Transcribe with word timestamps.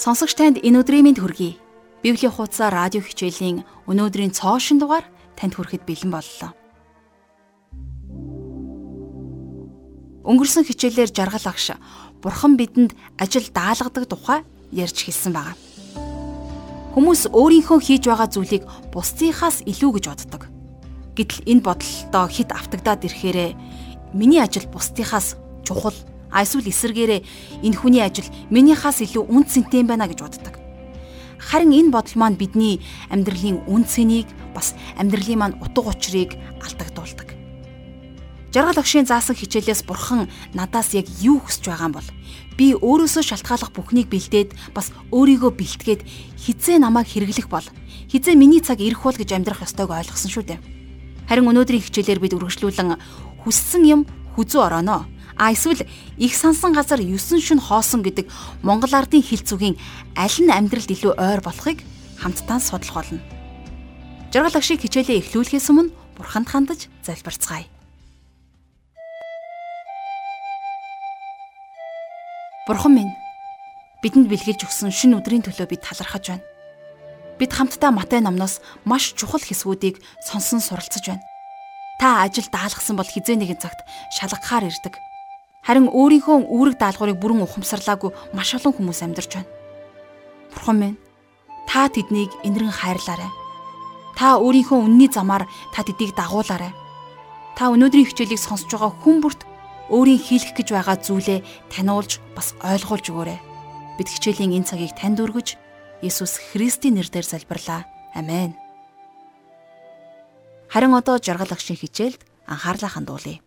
Сонсогч 0.00 0.32
танд 0.32 0.56
энэ 0.64 0.80
өдрийн 0.80 1.04
мэнд 1.04 1.20
хүргэе. 1.20 1.60
Библийн 2.00 2.32
хуудас 2.32 2.56
радио 2.72 3.04
хичээлийн 3.04 3.68
өнөөдрийн 3.84 4.32
цоошин 4.32 4.80
дугаар 4.80 5.04
танд 5.36 5.52
хүрэхэд 5.52 5.84
бэлэн 5.84 6.08
боллоо. 6.08 6.56
Өнгөрсөн 10.24 10.64
хичээлээр 10.64 11.12
жаргал 11.12 11.52
агш 11.52 11.76
Бурхан 12.24 12.56
бидэнд 12.56 12.96
ажил 13.20 13.44
даалгадаг 13.52 14.08
тухай 14.08 14.40
ярьж 14.72 15.04
хэлсэн 15.04 15.36
байна. 15.36 15.52
Хүмүүс 16.96 17.28
өөрийнхөө 17.36 17.78
хийж 17.84 18.08
байгаа 18.08 18.32
зүйлийг 18.32 18.64
бусдынхаас 18.96 19.68
илүү 19.68 20.00
гэж 20.00 20.04
боддог. 20.08 20.48
Гэтэл 21.12 21.44
энэ 21.44 21.60
бодолтой 21.60 22.24
хит 22.32 22.56
автагдаад 22.56 23.04
ирэхээрээ 23.04 23.52
миний 24.16 24.40
ажил 24.40 24.64
бусдынхаас 24.72 25.36
чухал 25.60 25.92
А 26.30 26.42
эсвэл 26.42 26.70
эсэргээрээ 26.70 27.20
энэ 27.66 27.76
хүний 27.78 28.02
ажил 28.02 28.26
минийхаас 28.50 29.02
илүү 29.02 29.26
үн 29.26 29.44
цэнтэй 29.44 29.82
байна 29.82 30.06
гэж 30.06 30.22
боддог. 30.22 30.54
Харин 31.40 31.72
энэ 31.74 31.90
бодол 31.90 32.16
маань 32.16 32.38
бидний 32.38 32.80
амьдралын 33.10 33.66
үн 33.66 33.82
цэнийг 33.84 34.28
бас 34.54 34.78
амьдралын 35.00 35.38
маань 35.38 35.58
утга 35.58 35.90
учирыг 35.90 36.38
алдагдуулдаг. 36.62 37.40
Жаргал 38.50 38.82
огшийн 38.82 39.06
заасан 39.06 39.38
хичээлээс 39.38 39.86
бурхан 39.86 40.26
надаас 40.58 40.90
яг 40.98 41.06
юу 41.22 41.38
хүсэж 41.38 41.70
байгаа 41.70 41.86
юм 41.86 41.94
бол 41.94 42.08
би 42.58 42.74
өөрөөсөө 42.74 43.22
шалтгааллах 43.22 43.70
бүхнийг 43.70 44.10
бэлдээд 44.10 44.74
бас 44.74 44.90
өөрийгөө 45.14 45.54
бэлтгээд 45.54 46.02
хизээ 46.34 46.82
намайг 46.82 47.06
хэрэглэх 47.06 47.46
бол 47.46 47.62
хизээ 48.10 48.34
миний 48.34 48.58
цаг 48.58 48.82
ирэх 48.82 49.06
бол 49.06 49.14
гэж 49.14 49.38
амьдрах 49.38 49.62
ёстойг 49.62 49.94
ойлгосон 49.94 50.30
шүү 50.34 50.44
дээ. 50.50 50.58
Харин 51.30 51.46
өнөөдрийн 51.46 51.78
хичээлээр 51.78 52.18
бид 52.18 52.34
үргэлжлүүлэн 52.34 52.98
хүссэн 53.46 53.82
юм 53.86 54.00
хүзүү 54.34 54.60
орооно 54.66 55.06
А 55.40 55.52
эсвэл 55.52 55.88
их 56.18 56.36
сансан 56.36 56.74
газар 56.76 57.00
9 57.00 57.16
шин 57.40 57.56
хоосон 57.56 58.04
гэдэг 58.04 58.28
Монгол 58.60 58.92
ардын 58.92 59.24
хил 59.24 59.40
зүгийн 59.40 59.80
аль 60.12 60.36
нь 60.36 60.52
амьдралд 60.52 60.92
илүү 60.92 61.16
ойр 61.16 61.40
болохыг 61.40 61.80
хамтдаа 62.20 62.60
судлах 62.60 63.08
болно. 63.08 63.24
Жаргал 64.28 64.60
агшиг 64.60 64.84
хичээлээ 64.84 65.24
эхлүүлэхээс 65.24 65.72
өмнө 65.72 65.96
бурханд 66.20 66.44
хандаж 66.44 66.92
залбирцгаая. 67.00 67.64
Бурхан 72.68 72.92
минь 73.00 73.12
бидэнд 74.04 74.28
бэлгэлж 74.28 74.68
өгсөн 74.68 74.92
шин 74.92 75.16
өдрийн 75.16 75.40
төлөө 75.40 75.72
бид 75.72 75.80
талархаж 75.88 76.36
байна. 76.36 76.44
Бид 77.40 77.56
хамтдаа 77.56 77.88
Матай 77.96 78.20
номноос 78.20 78.60
маш 78.84 79.16
чухал 79.16 79.40
хэсгүүдийг 79.40 80.04
сонсон 80.20 80.60
суралцж 80.60 81.00
байна. 81.00 81.24
Та 81.96 82.28
ажил 82.28 82.44
даалгасан 82.52 83.00
бол 83.00 83.08
хизээ 83.08 83.40
нэгэн 83.40 83.56
цагт 83.56 83.88
шалгахаар 84.20 84.68
ирдэг. 84.68 85.00
Харин 85.60 85.92
өөрийнхөө 85.92 86.48
үүрэг 86.48 86.76
даалгаврыг 86.80 87.20
бүрэн 87.20 87.44
ухамсарлаагүй 87.44 88.10
маш 88.32 88.56
олон 88.56 88.72
хүмүүс 88.72 89.00
амьдарч 89.04 89.30
байна. 89.36 89.50
Бурхан 90.56 90.76
минь, 90.80 90.98
та 91.68 91.86
тэднийг 91.92 92.32
инэрэн 92.42 92.72
хайрлаарай. 92.72 93.30
Та 94.16 94.40
өөрийнхөө 94.40 94.78
үнний 94.88 95.12
замаар 95.12 95.44
та 95.72 95.84
тэдийг 95.84 96.16
дагуулаарай. 96.16 96.72
Та 97.56 97.68
өнөөдрийн 97.70 98.08
хичээлийг 98.08 98.40
сонсож 98.40 98.72
байгаа 98.72 98.92
хүн 99.04 99.20
бүрт 99.20 99.44
өөрийн 99.92 100.20
хийх 100.22 100.56
гэж 100.56 100.72
байгаа 100.72 100.96
зүйлээ 100.96 101.44
таниулж 101.68 102.24
бас 102.32 102.56
ойлгуулж 102.64 103.06
өгөөрэй. 103.12 103.38
Бид 104.00 104.08
хичээлийн 104.08 104.56
энэ 104.56 104.68
цагийг 104.68 104.96
танд 104.96 105.20
өргөж 105.20 105.60
Есүс 106.00 106.40
Христийн 106.40 106.96
нэрээр 106.96 107.26
залбирлаа. 107.26 107.84
Амен. 108.16 108.56
Харин 110.72 110.96
одоо 110.96 111.20
жаргал 111.20 111.52
агшин 111.52 111.76
хичээлд 111.76 112.24
анхаарлаа 112.48 112.88
хандуулъя. 112.88 113.44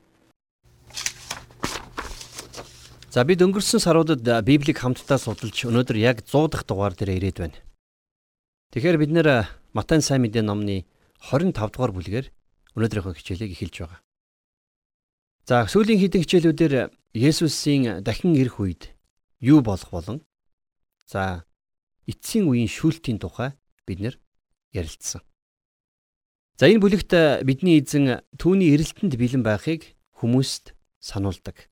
За 3.14 3.22
бид 3.22 3.44
өнгөрсөн 3.46 3.78
саруудад 3.78 4.26
Библийг 4.42 4.82
хамтдаа 4.82 5.22
судалж 5.22 5.54
өнөөдөр 5.70 5.98
яг 6.02 6.26
100 6.26 6.50
дахь 6.50 6.66
дугаар 6.66 6.98
дээр 6.98 7.22
ирээд 7.22 7.38
байна. 7.46 7.62
Тэгэхээр 8.74 8.98
бид 8.98 9.12
нэр 9.14 9.28
Матай 9.70 10.02
сайн 10.02 10.26
мэдээ 10.26 10.42
номны 10.42 10.90
25 11.22 11.54
дугаар 11.54 11.94
бүлгээр 11.94 12.34
өнөөдрийнхөө 12.74 13.14
хичээлийг 13.14 13.54
эхэлж 13.54 13.86
байгаа. 13.86 14.02
За 15.46 15.70
сүүлийн 15.70 16.02
хэдэн 16.02 16.26
хичээлүүдээр 16.26 16.74
Есүсийн 17.14 18.02
дахин 18.02 18.34
ирэх 18.34 18.58
үед 18.58 18.98
юу 19.38 19.62
болох 19.62 19.94
болон 19.94 20.26
за 21.06 21.46
эцсийн 22.10 22.50
үеийн 22.50 22.66
шүүлтийн 22.66 23.22
тухай 23.22 23.54
бид 23.86 24.02
нэр 24.02 24.18
ярилцсан. 24.74 25.22
За 26.58 26.66
энэ 26.66 26.82
бүлэгт 26.82 27.46
бидний 27.46 27.78
эзэн 27.78 28.26
түүний 28.42 28.74
эрэлтэнд 28.74 29.14
бэлэн 29.22 29.46
байхыг 29.46 29.94
хүмүүст 30.18 30.74
сануулдаг. 30.98 31.70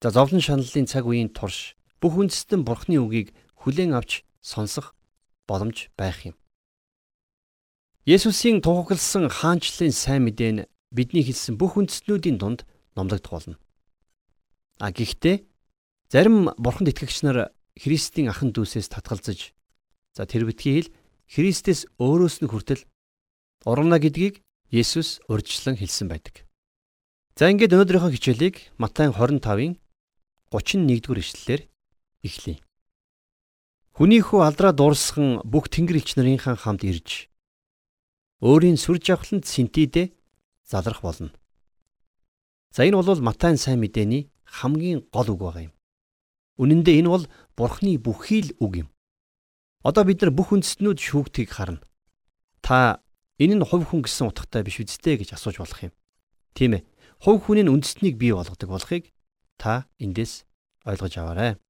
За 0.00 0.08
зовлон 0.08 0.40
шаналлын 0.40 0.88
цаг 0.88 1.04
үеийн 1.04 1.28
турш 1.28 1.76
бүх 2.00 2.16
үндэстэн 2.16 2.64
бурхны 2.64 2.96
үгийг 3.04 3.36
хүлээн 3.60 3.92
авч 3.92 4.24
сонсох 4.40 4.96
боломж 5.44 5.92
байх 5.92 6.24
юм. 6.24 6.40
Есүсийн 8.08 8.64
тунхагласан 8.64 9.28
хаанчлалын 9.28 9.92
сайн 9.92 10.24
мэдээ 10.24 10.50
нь 10.56 10.64
бидний 10.88 11.20
хэлсэн 11.20 11.60
бүх 11.60 11.76
үндэстнүүдийн 11.76 12.40
дунд 12.40 12.64
номлогдох 12.96 13.28
болно. 13.28 13.56
А 14.80 14.88
гэхдээ 14.88 15.44
зарим 16.08 16.48
бурханд 16.56 16.88
итгэгч 16.96 17.20
нар 17.28 17.52
Христийн 17.76 18.32
ахан 18.32 18.56
дүүсээс 18.56 18.88
татгалзаж 18.88 19.52
за 20.16 20.24
тэр 20.24 20.48
битгий 20.48 20.80
хэл 20.80 20.92
Христэс 21.28 21.84
өөрөөс 22.00 22.40
нь 22.40 22.48
хүртэл 22.48 22.88
урна 23.68 24.00
гэдгийг 24.00 24.40
Есүс 24.72 25.20
урьдчилан 25.28 25.76
хэлсэн 25.76 26.08
байдаг. 26.08 26.48
За 27.36 27.52
ингээд 27.52 27.76
өнөөдрийнхөө 27.76 28.16
хичээлийг 28.16 28.56
Матай 28.80 29.12
25-ын 29.12 29.76
31-р 30.50 31.18
ишлэлээр 31.22 31.62
эхлэе. 32.26 32.58
Хүний 33.94 34.18
хүү 34.18 34.42
алдраа 34.42 34.74
дуурсхан 34.74 35.46
бүх 35.46 35.70
тэнгэр 35.70 36.02
элч 36.02 36.18
нарынхаа 36.18 36.58
хамт 36.58 36.82
ирж 36.82 37.30
өөрийн 38.42 38.74
сүр 38.74 38.98
жавхланд 38.98 39.46
синтидэ 39.46 40.10
залрах 40.66 41.06
болно. 41.06 41.30
За 42.74 42.82
энэ 42.82 42.98
бол 42.98 43.20
Матай 43.22 43.54
сайн 43.56 43.78
мэдээний 43.78 44.30
хамгийн 44.42 45.06
гол 45.14 45.30
үг 45.30 45.38
байгаа 45.38 45.62
юм. 45.70 45.74
Үнэн 46.58 46.82
дээр 46.82 47.06
энэ 47.06 47.10
бол 47.14 47.24
Бурхны 47.54 47.98
бүхий 48.02 48.42
л 48.42 48.50
үг 48.58 48.72
юм. 48.86 48.88
Одоо 49.86 50.02
бид 50.02 50.24
нар 50.24 50.34
бүх 50.34 50.50
үндэстнүүд 50.50 50.98
шүүгтгийг 50.98 51.50
харна. 51.52 51.84
Та 52.64 53.04
энэ 53.38 53.60
нь 53.60 53.66
хувь 53.66 53.86
хүн 53.86 54.02
гэсэн 54.02 54.28
утгатай 54.32 54.64
биш 54.64 54.80
үсттэй 54.80 55.20
гэж 55.20 55.36
асууж 55.36 55.62
болох 55.62 55.80
юм. 55.86 55.94
Тийм 56.56 56.80
ээ. 56.80 56.86
Хувь 57.20 57.44
хүний 57.44 57.64
үндэстнийг 57.64 58.16
бий 58.16 58.32
болгодог 58.32 58.68
болохыг 58.68 59.12
та 59.60 59.84
эндээс 60.00 60.48
ойлгож 60.88 61.14
аваарай. 61.20 61.60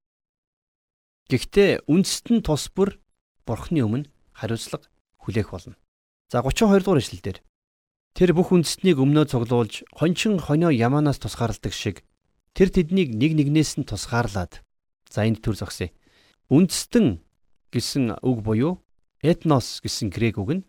Гэхдээ 1.27 1.91
үндэст 1.91 2.31
нь 2.31 2.47
тус 2.47 2.71
бүр 2.71 3.03
бурхны 3.43 3.83
өмнө 3.83 4.07
хариуцлага 4.31 4.87
хүлээх 5.19 5.51
болно. 5.51 5.75
За 6.31 6.47
32 6.47 6.87
дугаар 6.87 7.03
ишлэлдэр 7.03 7.39
тэр 8.15 8.31
бүх 8.35 8.55
үндэстнийг 8.55 9.03
өмнөө 9.03 9.35
цуглуулж 9.35 9.83
хончин 9.91 10.39
хонио 10.39 10.71
ямаанаас 10.71 11.19
тусгаарладаг 11.19 11.75
шиг 11.75 12.07
тэр 12.55 12.71
тэднийг 12.71 13.15
нэг 13.15 13.35
нэгнээс 13.35 13.83
нь 13.83 13.89
тусгаарлаад 13.91 14.63
за 15.11 15.27
энд 15.27 15.43
төр 15.43 15.59
зогсъё. 15.59 15.91
Үндэстэн 16.51 17.19
гэсэн 17.75 18.23
үг 18.23 18.39
буюу 18.47 18.83
этнос 19.23 19.83
гэсэн 19.83 20.11
грек 20.11 20.39
үг 20.39 20.51
нь 20.63 20.67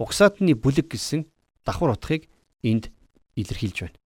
угсаатны 0.00 0.56
бүлэг 0.56 0.92
гэсэн 0.92 1.28
давхар 1.64 1.96
утгыг 1.96 2.28
энд 2.64 2.92
илэрхийлж 3.36 3.78
байна. 3.84 3.98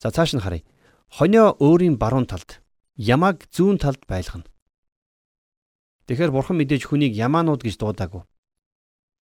За 0.00 0.10
цааш 0.10 0.36
нь 0.36 0.44
харъя. 0.44 0.64
Хонио 1.12 1.60
өөрийн 1.60 2.00
баруун 2.00 2.24
талд, 2.24 2.64
ямааг 2.96 3.44
зүүн 3.52 3.76
талд 3.76 4.00
байлгана. 4.08 4.48
Тэгэхээр 6.08 6.32
бурхан 6.32 6.56
мэдээж 6.56 6.88
хүнийг 6.88 7.12
ямаанууд 7.12 7.60
гэж 7.60 7.76
дуудаагүй. 7.76 8.24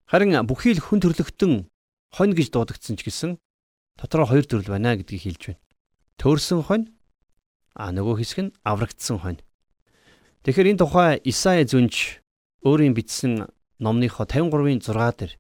Харин 0.06 0.38
бүхий 0.46 0.78
л 0.78 0.86
хүн 0.86 1.02
төрлөختөн 1.02 1.66
хонь 2.14 2.38
гэж 2.38 2.54
дуудагдсан 2.54 2.94
ч 2.94 3.10
гэсэн 3.10 3.32
дотроо 3.98 4.30
хоёр 4.30 4.46
төрөл 4.46 4.70
байна 4.70 5.02
гэдгийг 5.02 5.34
хэлж 5.34 5.42
байна. 5.50 5.62
Төөрсөн 6.22 6.62
хонь 6.62 6.86
а 7.74 7.90
нөгөө 7.90 8.22
хэсэг 8.22 8.40
нь 8.46 8.56
аврагдсан 8.62 9.18
хонь. 9.26 9.42
Тэгэхээр 10.46 10.78
энэ 10.78 10.82
тухай 10.86 11.18
Исаи 11.26 11.66
зүнж 11.66 12.22
өөрийн 12.70 12.94
бичсэн 12.94 13.50
номныхоо 13.82 14.30
53-ын 14.30 14.86
6 14.86 14.94
дээр 14.94 15.34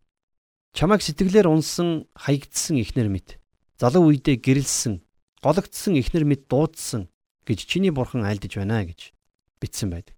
чамайг 0.73 1.05
сэтгэлээр 1.05 1.45
унсан 1.45 2.09
хаягдсан 2.17 2.81
ихнэр 2.81 3.13
мэд 3.13 3.37
залуу 3.77 4.09
үедээ 4.09 4.41
гэрэлсэн 4.41 5.05
гологдсон 5.39 5.95
ихнэр 5.95 6.27
мэд 6.27 6.51
дуудсан 6.51 7.07
гэж 7.47 7.59
чиний 7.63 7.91
бурхан 7.95 8.27
айлдж 8.27 8.59
байна 8.59 8.83
гэж 8.83 9.15
бичсэн 9.63 9.89
байдаг. 9.89 10.15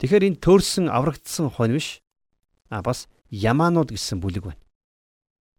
Тэгэхээр 0.00 0.26
энэ 0.32 0.40
төөрсөн 0.40 0.88
аврагдсан 0.88 1.52
хонь 1.52 1.76
биш 1.76 2.00
а 2.72 2.80
бас 2.80 3.08
ямаанууд 3.28 3.92
гэсэн 3.92 4.20
бүлэг 4.20 4.48
байна. 4.48 4.62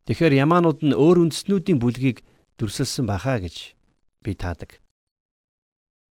Тэгэхээр 0.10 0.34
ямаанууд 0.42 0.80
нь 0.82 0.98
өөр 0.98 1.30
үндэснүүдийн 1.30 1.78
бүлгийг 1.78 2.26
дүрсэлсэн 2.58 3.06
байхаа 3.06 3.42
гэж 3.46 3.78
би 4.26 4.34
таадаг. 4.34 4.82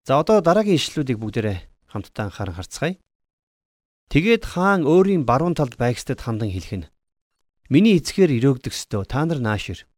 За 0.06 0.22
одоо 0.22 0.42
дараагийн 0.46 0.78
ишлүүдийг 0.78 1.18
бүгдээрээ 1.18 1.58
хамтдаа 1.90 2.30
анхааран 2.30 2.58
харцгаая. 2.62 2.96
Тэгээд 4.14 4.44
хаан 4.46 4.86
өөрийн 4.86 5.26
баруун 5.26 5.58
талд 5.58 5.82
байгстад 5.82 6.22
хандан 6.22 6.54
хэлэх 6.54 6.86
нь. 6.86 6.90
Миний 7.74 7.98
эцгээр 7.98 8.38
өрөөгдөг 8.38 8.70
өстөө 8.70 9.10
та 9.10 9.26
нар 9.26 9.42
наашир 9.42 9.90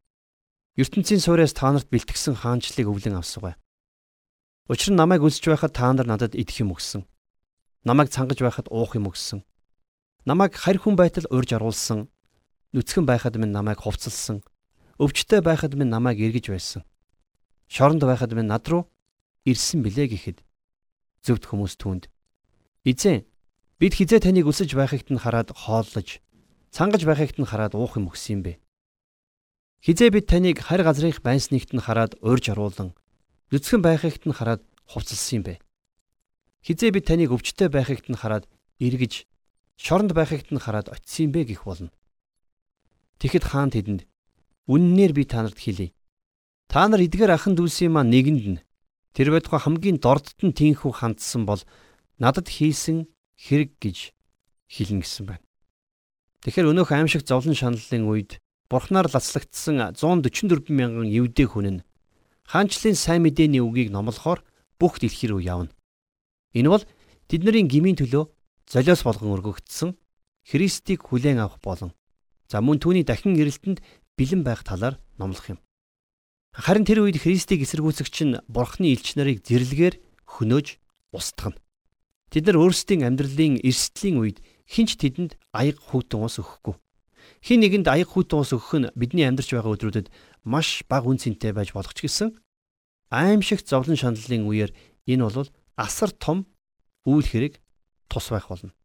ертөнцийн 0.78 1.20
суурьаас 1.20 1.58
та 1.58 1.74
нарт 1.74 1.90
бэлтгэсэн 1.90 2.38
хаанчлалыг 2.46 2.88
өвлөн 2.88 3.18
авсугай. 3.18 3.58
Учир 4.70 4.94
нь 4.94 5.00
намайг 5.02 5.26
үлсэж 5.26 5.50
байхад 5.50 5.74
та 5.74 5.90
нар 5.90 6.06
надад 6.06 6.38
идэх 6.38 6.62
юм 6.62 6.78
өгсөн. 6.78 7.10
намайг 7.82 8.14
цангаж 8.14 8.40
байхад 8.44 8.68
уух 8.70 8.94
юм 8.94 9.10
өгсөн. 9.10 9.42
Намайг 10.28 10.54
харь 10.54 10.78
хүн 10.78 11.00
байтал 11.00 11.26
урьж 11.32 11.56
оруулсан. 11.56 12.12
Нүцгэн 12.76 13.06
байхад 13.08 13.40
минь 13.40 13.56
намайг 13.56 13.80
хувцалсан. 13.80 14.44
Өвчтөй 15.00 15.42
байхад 15.42 15.74
минь 15.74 15.90
намайг 15.90 16.20
эргэж 16.20 16.52
байсан. 16.52 16.84
Шоронд 17.72 18.04
байхад 18.04 18.36
минь 18.36 18.52
над 18.52 18.68
руу 18.68 18.92
ирсэн 19.48 19.82
билээ 19.82 20.12
гэхэд 20.12 20.44
зөвд 21.24 21.44
хүмүүс 21.48 21.80
түнд 21.80 22.12
эзэн 22.84 23.24
бид 23.80 23.94
хизээ 23.96 24.20
таныг 24.20 24.48
өсөж 24.52 24.76
байхыгт 24.76 25.12
нь 25.12 25.20
хараад 25.24 25.56
хооллож 25.56 26.20
цангаж 26.76 27.02
байхыгт 27.08 27.40
нь 27.40 27.48
хараад 27.48 27.76
уух 27.76 27.96
юм 27.96 28.12
өгсөн 28.12 28.40
юм 28.40 28.42
бэ. 28.44 28.54
Хизээ 29.86 30.10
бид 30.10 30.26
таныг 30.28 30.58
харь 30.60 30.84
газрынх 30.84 31.22
байсныг 31.22 31.70
нь 31.70 31.84
хараад 31.84 32.18
урьж 32.22 32.50
оруулан 32.54 32.98
нүцгэн 33.52 33.82
байхыгт 33.86 34.26
нь 34.26 34.34
хараад 34.34 34.62
хувцалсан 34.90 35.38
юм 35.40 35.44
бэ. 35.46 35.54
Хизээ 36.66 36.92
бид 36.92 37.06
таныг 37.06 37.30
өвчтөй 37.32 37.70
байхыгт 37.70 38.10
нь 38.10 38.18
хараад 38.18 38.50
эргэж 38.82 39.30
шоронд 39.78 40.12
байхыгт 40.18 40.50
нь 40.52 40.60
хараад 40.60 40.90
очисон 40.90 41.30
юм 41.30 41.32
бэ 41.32 41.42
гэх 41.54 41.64
болно. 41.64 41.94
Тэгэхэд 43.22 43.46
хаан 43.46 43.70
тэдэнд 43.70 44.02
үннээр 44.66 45.14
би 45.14 45.24
та 45.30 45.46
нарт 45.46 45.62
хэлье. 45.62 45.94
Та 46.68 46.90
нар 46.90 47.02
эдгээр 47.06 47.32
ахын 47.38 47.56
дүүсийн 47.56 47.94
маань 47.94 48.12
нэгэнд 48.12 48.46
нь 48.58 48.64
тэр 49.16 49.32
байтугай 49.32 49.62
хамгийн 49.62 49.98
дордт 50.02 50.42
нь 50.44 50.54
тийхүү 50.58 50.92
хандсан 50.92 51.46
бол 51.46 51.62
надад 52.20 52.50
хийсэн 52.50 53.08
хэрэг 53.38 53.78
гэж 53.80 54.12
хэлнэ 54.68 55.02
гэсэн 55.06 55.26
байна. 55.30 55.46
Тэгэхээр 56.44 56.70
өнөөх 56.76 56.92
аимшиг 56.92 57.24
зовлон 57.24 57.56
шаналлын 57.56 58.06
үед 58.06 58.32
бурхнаар 58.68 59.08
лацлагдсан 59.08 59.96
144 59.96 60.68
мянган 60.70 61.08
евдээ 61.08 61.48
хүн 61.48 61.68
нь 61.80 61.86
хаанчлалын 62.48 62.96
сайн 62.96 63.24
мэдээний 63.24 63.64
үгийг 63.64 63.92
номлохоор 63.92 64.44
бүх 64.80 65.00
дэлхий 65.00 65.32
рүү 65.32 65.42
явна. 65.44 65.72
Энэ 66.56 66.70
бол 66.72 66.84
тэдний 67.28 67.64
гмийн 67.68 68.00
төлөө 68.00 68.28
золиос 68.68 69.02
болгон 69.04 69.36
өргөгдсөн 69.36 69.96
Христийг 70.48 71.04
хүлээн 71.04 71.44
авах 71.44 71.60
болон 71.64 71.92
за 72.48 72.64
мөн 72.64 72.80
түүний 72.80 73.04
дахин 73.04 73.36
ирэлтэнд 73.36 73.84
бэлэн 74.16 74.44
байх 74.44 74.64
талаар 74.64 74.96
номлох 75.20 75.52
юм. 75.52 75.60
Харин 76.56 76.88
тэр 76.88 77.04
үед 77.04 77.20
Христийг 77.20 77.68
эсэргүүцэгч 77.68 78.16
нь 78.24 78.40
Бурхны 78.48 78.96
элч 78.96 79.20
нарыг 79.20 79.44
зэрлэгээр 79.44 79.96
хөнөөж 80.26 80.68
устгана. 81.12 81.60
Тэд 82.32 82.48
нар 82.48 82.58
өөрсдийн 82.64 83.06
амьдралын 83.08 83.60
эрсдлийн 83.64 84.18
үед 84.20 84.40
хинч 84.68 85.00
тэдэнд 85.00 85.40
аяг 85.54 85.78
хүйтэн 85.80 86.24
ус 86.24 86.40
өгөхгүй. 86.42 86.76
Хин 87.48 87.64
нэгэнд 87.64 87.88
аяг 87.88 88.12
хүйтэн 88.12 88.44
ус 88.44 88.52
өгөх 88.52 88.76
нь 88.76 88.92
бидний 88.92 89.24
амьдарч 89.24 89.56
байгаа 89.56 89.80
өдрүүдэд 89.80 90.12
маш 90.44 90.84
бага 90.84 91.08
үн 91.08 91.16
цэнтэй 91.16 91.56
байж 91.56 91.72
болох 91.72 91.96
ч 91.96 92.04
гэсэн 92.04 92.36
аимшигт 93.08 93.72
зовлон 93.72 93.96
шаналлын 93.96 94.44
үеэр 94.44 94.76
энэ 95.08 95.24
бол 95.24 95.48
асар 95.80 96.12
том 96.12 96.44
үйл 97.08 97.24
хэрэг 97.24 97.64
тус 98.12 98.36
байх 98.36 98.52
болно. 98.52 98.76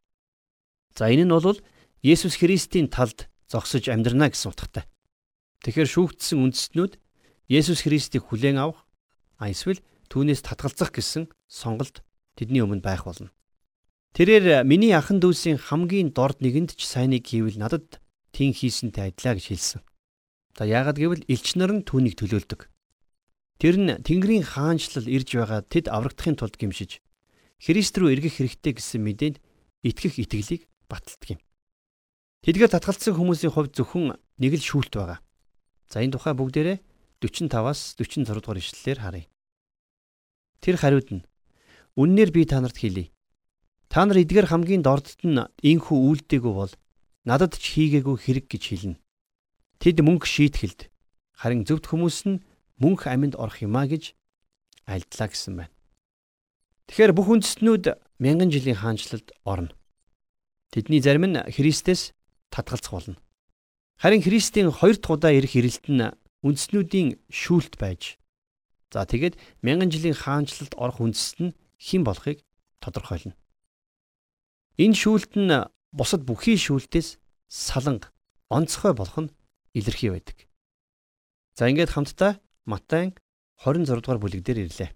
За 0.95 1.11
энэ 1.11 1.27
нь 1.27 1.35
бол 1.35 1.59
Есүс 2.07 2.39
Христийн 2.39 2.87
талд 2.87 3.27
зогсож 3.51 3.91
амьдрна 3.91 4.31
гэсэн 4.31 4.55
утгатай. 4.55 4.87
Тэгэхээр 5.67 5.91
шүүгдсэн 5.91 6.39
үндэстнүүд 6.39 7.03
Есүс 7.51 7.83
Христийг 7.83 8.31
хүлээн 8.31 8.63
авах, 8.63 8.87
эсвэл 9.43 9.83
түүнээс 10.07 10.47
татгалзах 10.47 10.95
гэсэн 10.95 11.35
сонголт 11.51 12.07
тэдний 12.39 12.63
өмнө 12.63 12.79
байх 12.79 13.03
болно. 13.11 13.35
Тэрээр 14.15 14.63
миний 14.63 14.95
ахан 14.95 15.19
дүүсийн 15.19 15.59
хамгийн 15.59 16.15
дорд 16.15 16.39
нэгэнд 16.39 16.79
ч 16.79 16.87
сайныг 16.87 17.27
хийвэл 17.27 17.59
надад 17.59 18.02
тийм 18.35 18.57
хийсэнтэй 18.57 19.13
адилаа 19.13 19.37
гэж 19.37 19.47
хэлсэн. 19.53 19.81
За 20.59 20.65
яагаад 20.65 20.99
гэвэл 20.99 21.29
элч 21.29 21.57
нар 21.57 21.73
нь 21.73 21.87
түүнийг 21.87 22.17
төлөөлдөг. 22.19 22.69
Тэр 23.61 23.77
нь 23.79 24.01
Тэнгэрийн 24.03 24.45
хаанчлал 24.45 25.07
ирж 25.07 25.29
байгаа 25.37 25.61
тэд 25.63 25.87
аврагдахын 25.93 26.37
тулд 26.37 26.57
гимшиж 26.59 26.99
Христ 27.63 27.95
рүү 27.95 28.19
эргэх 28.19 28.43
хэрэгтэй 28.43 28.75
гэсэн 28.75 29.01
мэдээнд 29.07 29.37
итгэх 29.87 30.19
итгэлийг 30.19 30.67
баталдаг 30.91 31.39
юм. 31.39 31.41
Тэдгээр 32.43 32.75
татгалцсан 32.75 33.15
хүмүүсийн 33.15 33.55
хувьд 33.55 33.79
зөвхөн 33.79 34.19
нэг 34.19 34.53
л 34.59 34.67
шүүлт 34.67 34.99
байгаа. 34.99 35.23
За 35.87 36.03
энэ 36.03 36.19
тухай 36.19 36.35
бүгдээрээ 36.35 36.83
45-аас 37.23 37.95
46 38.03 38.27
дугаар 38.27 38.59
ишлэлээр 38.59 38.99
харъя. 38.99 39.31
Тэр 40.59 40.75
хариуд 40.83 41.09
нь 41.15 41.23
Үннээр 41.93 42.33
би 42.33 42.49
та 42.49 42.61
нарт 42.65 42.81
хэлье. 42.81 43.13
Та 43.93 44.09
нар 44.09 44.17
эдгээр 44.17 44.49
хамгийн 44.49 44.81
дордт 44.81 45.21
нь 45.29 45.37
инхүү 45.61 45.99
үйлдэггүй 46.09 46.55
бол 46.57 46.73
надад 47.25 47.59
ч 47.59 47.79
хийгээгүй 47.79 48.17
хэрэг 48.19 48.47
гэж 48.51 48.63
хэлнэ. 48.69 48.99
Тэд 49.79 50.03
мөнгө 50.03 50.27
шийтгэлд 50.27 50.91
харин 51.39 51.67
зөвхт 51.67 51.91
хүмүүс 51.91 52.19
нь 52.27 52.43
мөнх 52.79 53.07
аминд 53.07 53.35
орох 53.39 53.63
юмаа 53.63 53.87
гэж 53.87 54.15
альдлаа 54.87 55.29
гэсэн 55.31 55.55
байна. 55.59 55.75
Тэгэхээр 56.91 57.13
бүх 57.15 57.29
үндэстнүүд 57.31 57.85
мянган 58.19 58.51
жилийн 58.51 58.79
хаанчлалд 58.79 59.31
орно. 59.47 59.75
Тэдний 60.75 61.03
зарим 61.03 61.31
нь 61.31 61.39
Христэс 61.39 62.15
татгалзах 62.51 62.93
болно. 62.95 63.19
Харин 64.03 64.23
Христийн 64.23 64.71
хоёр 64.71 64.99
дахь 64.99 65.15
удаа 65.15 65.33
ирэх 65.35 65.55
ирэлт 65.55 65.87
нь 65.87 66.11
үндэстнүүдийн 66.43 67.23
шүүлт 67.31 67.79
байж 67.79 68.19
за 68.93 69.07
тэгээд 69.07 69.39
мянган 69.63 69.89
жилийн 69.95 70.19
хаанчлалд 70.19 70.75
орох 70.77 71.01
үндэст 71.01 71.39
нь 71.41 71.57
хэн 71.79 72.03
болохыг 72.05 72.43
тодорхойлно. 72.83 73.39
Энэ 74.77 74.99
шүүлт 74.99 75.33
нь 75.39 75.51
бусад 75.93 76.25
бүхий 76.25 76.57
шүүлтээс 76.57 77.21
саланг 77.49 78.13
онцгой 78.49 78.97
болох 78.97 79.19
нь 79.21 79.33
илэрхий 79.77 80.11
байдаг. 80.11 80.49
За 81.55 81.69
ингээд 81.69 81.93
хамтдаа 81.93 82.41
Матай 82.65 83.13
26 83.61 84.01
дугаар 84.01 84.21
бүлэг 84.21 84.41
дээр 84.43 84.65
ирлээ. 84.67 84.91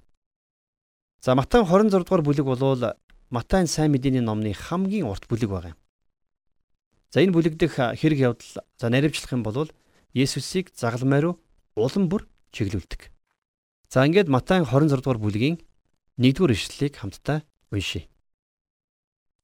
За 1.21 1.35
Матай 1.37 1.61
26 1.61 1.93
дугаар 2.05 2.25
бүлэг 2.25 2.47
болвол 2.49 2.97
Матайн 3.29 3.67
сайн 3.67 3.93
мэдээний 3.93 4.25
номны 4.25 4.55
хамгийн 4.55 5.07
урт 5.07 5.29
бүлэг 5.29 5.51
байгаа 5.51 5.73
юм. 5.75 5.81
За 7.11 7.21
энэ 7.21 7.35
бүлэг 7.35 7.55
дэх 7.61 7.77
хэрэг 7.77 8.19
явдал 8.19 8.65
за 8.79 8.87
наривчлах 8.89 9.33
юм 9.37 9.43
бол 9.43 9.69
Есүсийг 10.17 10.73
загалмай 10.73 11.21
руу 11.21 11.37
улам 11.77 12.09
бүр 12.09 12.25
чиглүүлдэг. 12.57 13.13
За 13.93 14.07
ингээд 14.07 14.33
Матай 14.33 14.65
26 14.65 15.05
дугаар 15.05 15.21
бүлгийн 15.21 15.61
1-р 16.17 16.51
ишлэлийг 16.57 16.97
хамтдаа 16.97 17.45
уншийе. 17.69 18.09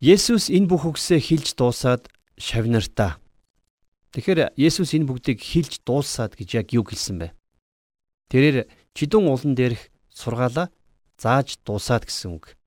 Есүс 0.02 0.50
энэ 0.50 0.66
бүх 0.66 0.82
үгсээ 0.82 1.22
хэлж 1.22 1.54
дуусаад 1.54 2.10
шавнартаа. 2.34 3.22
Тэгэхээр 4.10 4.50
Есүс 4.58 4.98
энэ 4.98 5.06
бүгдийг 5.06 5.38
хэлж 5.38 5.86
дуусаад 5.86 6.34
гэж 6.34 6.58
яг 6.58 6.74
юу 6.74 6.82
хэлсэн 6.82 7.22
бэ? 7.22 7.30
Тэрээр 8.34 8.66
чидүүн 8.98 9.30
улан 9.30 9.54
дээрх 9.54 9.94
сургаалаа 10.10 10.74
зааж 11.22 11.62
дуусаад 11.62 12.10
гэсэн 12.10 12.34
үг. 12.34 12.58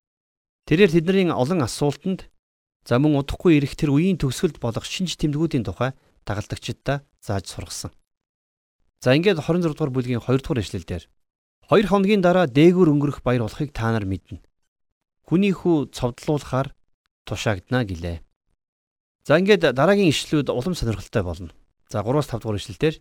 Тэрээр 0.63 0.95
тэдний 0.95 1.27
олон 1.27 1.59
асуултанд 1.59 2.31
за 2.87 3.03
мөн 3.03 3.19
удахгүй 3.19 3.59
ирэх 3.59 3.75
тэр 3.75 3.91
үеийн 3.91 4.15
төгсгөлд 4.15 4.63
болох 4.63 4.87
шинж 4.87 5.19
тэмдгүүдийн 5.19 5.67
тухай 5.67 5.91
дагалдагчдаа 6.23 7.03
зааж 7.19 7.51
сургасан. 7.51 7.91
За 9.03 9.11
ингээд 9.11 9.43
26 9.43 9.75
дугаар 9.75 9.91
бүлгийн 9.91 10.23
2 10.23 10.39
дугаар 10.39 10.63
эшлэлдэр 10.63 11.03
2 11.67 11.83
хоногийн 11.83 12.23
дараа 12.23 12.47
дээгүр 12.47 12.87
өнгөрөх 12.95 13.27
баяр 13.27 13.43
болохыг 13.43 13.75
та 13.75 13.91
нар 13.91 14.07
мэднэ. 14.07 14.39
Хүний 15.27 15.51
хүү 15.51 15.91
цовдлуулахаар 15.91 16.71
тушаагдана 17.25 17.83
гэлээ. 17.83 18.21
За 19.25 19.41
ингээд 19.41 19.73
дараагийн 19.73 20.13
ишлүүд 20.13 20.53
улам 20.53 20.77
сонирхолтой 20.77 21.23
болно. 21.25 21.51
За 21.89 22.05
3-5 22.05 22.39
дугаар 22.39 22.61
ишлэлдэр 22.61 22.95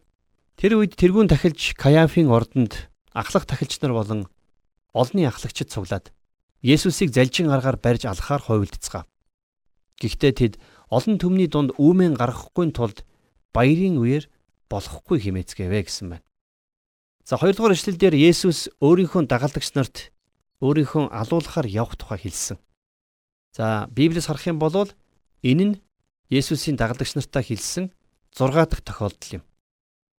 тэр 0.56 0.72
үед 0.80 0.96
тэргүүн 0.96 1.28
тахилч 1.28 1.76
Каяфийн 1.76 2.32
ордонд 2.32 2.88
ахлах 3.12 3.44
тахилч 3.44 3.78
нар 3.84 3.92
болон 3.92 4.26
олонний 4.96 5.28
ахлагчид 5.28 5.68
цуглаад 5.68 6.10
Есүсийг 6.64 7.12
залжин 7.12 7.52
аргаар 7.52 7.76
барьж 7.76 8.08
алхахаар 8.08 8.40
хойволцгаав. 8.40 9.04
Гэхдээ 10.00 10.32
тэд 10.32 10.54
олон 10.88 11.20
төмний 11.20 11.44
дунд 11.44 11.76
үүмэн 11.76 12.16
гаргахгүй 12.16 12.72
тулд 12.72 13.04
баярын 13.52 14.00
үеэр 14.00 14.24
болохгүй 14.72 15.18
хэмээцгээвэ 15.28 15.80
гэсэн 15.84 16.08
байна. 16.08 16.24
За 17.28 17.36
хоёрдугаар 17.36 17.76
эшлэлдэр 17.76 18.16
Есүс 18.16 18.72
өөрийнхөө 18.80 19.28
дагалдагч 19.28 19.76
нарт 19.76 19.96
өөрийнхөө 20.64 21.12
алуулахаар 21.12 21.68
явах 21.68 22.00
тухай 22.00 22.18
хэлсэн. 22.24 22.56
За 23.54 23.86
Библиэс 23.94 24.26
харах 24.26 24.50
юм 24.50 24.58
бол 24.58 24.90
энэ 25.46 25.64
нь 25.64 25.74
Есүсийн 26.28 26.74
дагалдагч 26.74 27.14
нартаа 27.14 27.46
хэлсэн 27.46 27.94
6 28.34 28.50
дахь 28.50 28.82
тохиолдол 28.82 29.38
юм. 29.38 29.42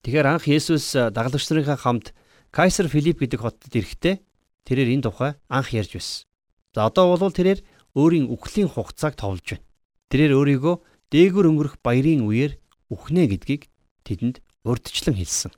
Тэгэхээр 0.08 0.28
анх 0.32 0.48
Есүс 0.48 0.96
дагалдагч 1.12 1.52
нарынхаа 1.52 1.76
хамт 1.76 2.16
Кайсер 2.56 2.88
Филипп 2.88 3.20
гэдэг 3.20 3.40
хотод 3.44 3.76
ирэхдээ 3.76 4.24
Тэрээр 4.66 4.98
энэ 4.98 5.06
тухай 5.06 5.32
анх 5.46 5.70
ярьж 5.78 5.94
байсан. 5.94 6.26
За 6.74 6.90
одоо 6.90 7.14
бол 7.14 7.30
тэрээр 7.30 7.62
өөрийн 7.94 8.34
үхлийн 8.34 8.68
хугацааг 8.68 9.14
товлж 9.14 9.46
байна. 9.62 9.66
Тэрээр 10.10 10.34
өөрийгөө 10.42 10.76
дээгүр 11.14 11.46
өнгөрөх 11.54 11.76
баярын 11.86 12.26
үеэр 12.26 12.58
үхнэ 12.90 13.30
гэдгийг 13.30 13.70
тэдэнд 14.10 14.42
урдчлан 14.66 15.16
хэлсэн. 15.22 15.54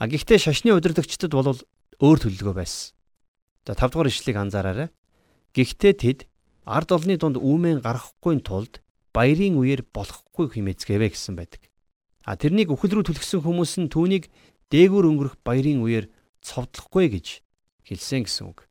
А 0.00 0.08
гэхдээ 0.08 0.40
шашны 0.40 0.72
удирдагчдад 0.72 1.36
бол 1.36 1.60
өөр 2.00 2.18
төлөвлөгөө 2.24 2.56
байсан. 2.56 2.96
За 3.68 3.76
5 3.76 3.92
дугаар 3.92 4.08
ишлэгийг 4.08 4.40
анзаараарай. 4.40 4.88
Гэхдээ 5.54 5.94
тэд 5.98 6.18
ард 6.66 6.90
олны 6.94 7.18
дунд 7.18 7.36
үүмэн 7.40 7.82
гарахгүй 7.82 8.38
тулд 8.44 8.78
баярын 9.10 9.58
үеэр 9.58 9.86
болохгүй 9.90 10.54
хэмээцгээвэ 10.54 11.10
гэсэн 11.10 11.34
байдаг. 11.34 11.62
А 12.22 12.38
тэрнийг 12.38 12.70
үхэл 12.70 13.00
рүү 13.00 13.10
түлхсэн 13.10 13.42
хүмүүс 13.42 13.72
нь 13.82 13.90
түүнийг 13.90 14.30
дээгүр 14.70 15.04
өнгөрөх 15.10 15.36
баярын 15.42 15.82
үеэр 15.82 16.06
цовдлохгүй 16.46 17.06
гэж 17.18 17.26
хэлсэн 17.82 18.22
гэсэн 18.28 18.44
үг. 18.54 18.70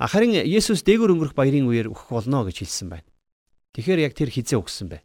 Харин 0.00 0.32
Есүс 0.48 0.80
дээгүүр 0.88 1.12
өнгөрөх 1.14 1.36
баярын 1.36 1.68
үеэр 1.68 1.92
өгөх 1.92 2.08
болно 2.08 2.48
гэж 2.48 2.64
хэлсэн 2.64 2.88
байна. 2.88 3.08
Тэгэхээр 3.76 4.00
яг 4.08 4.16
тэр 4.16 4.32
хизээ 4.32 4.56
өгсөн 4.56 4.88
бэ? 4.88 5.04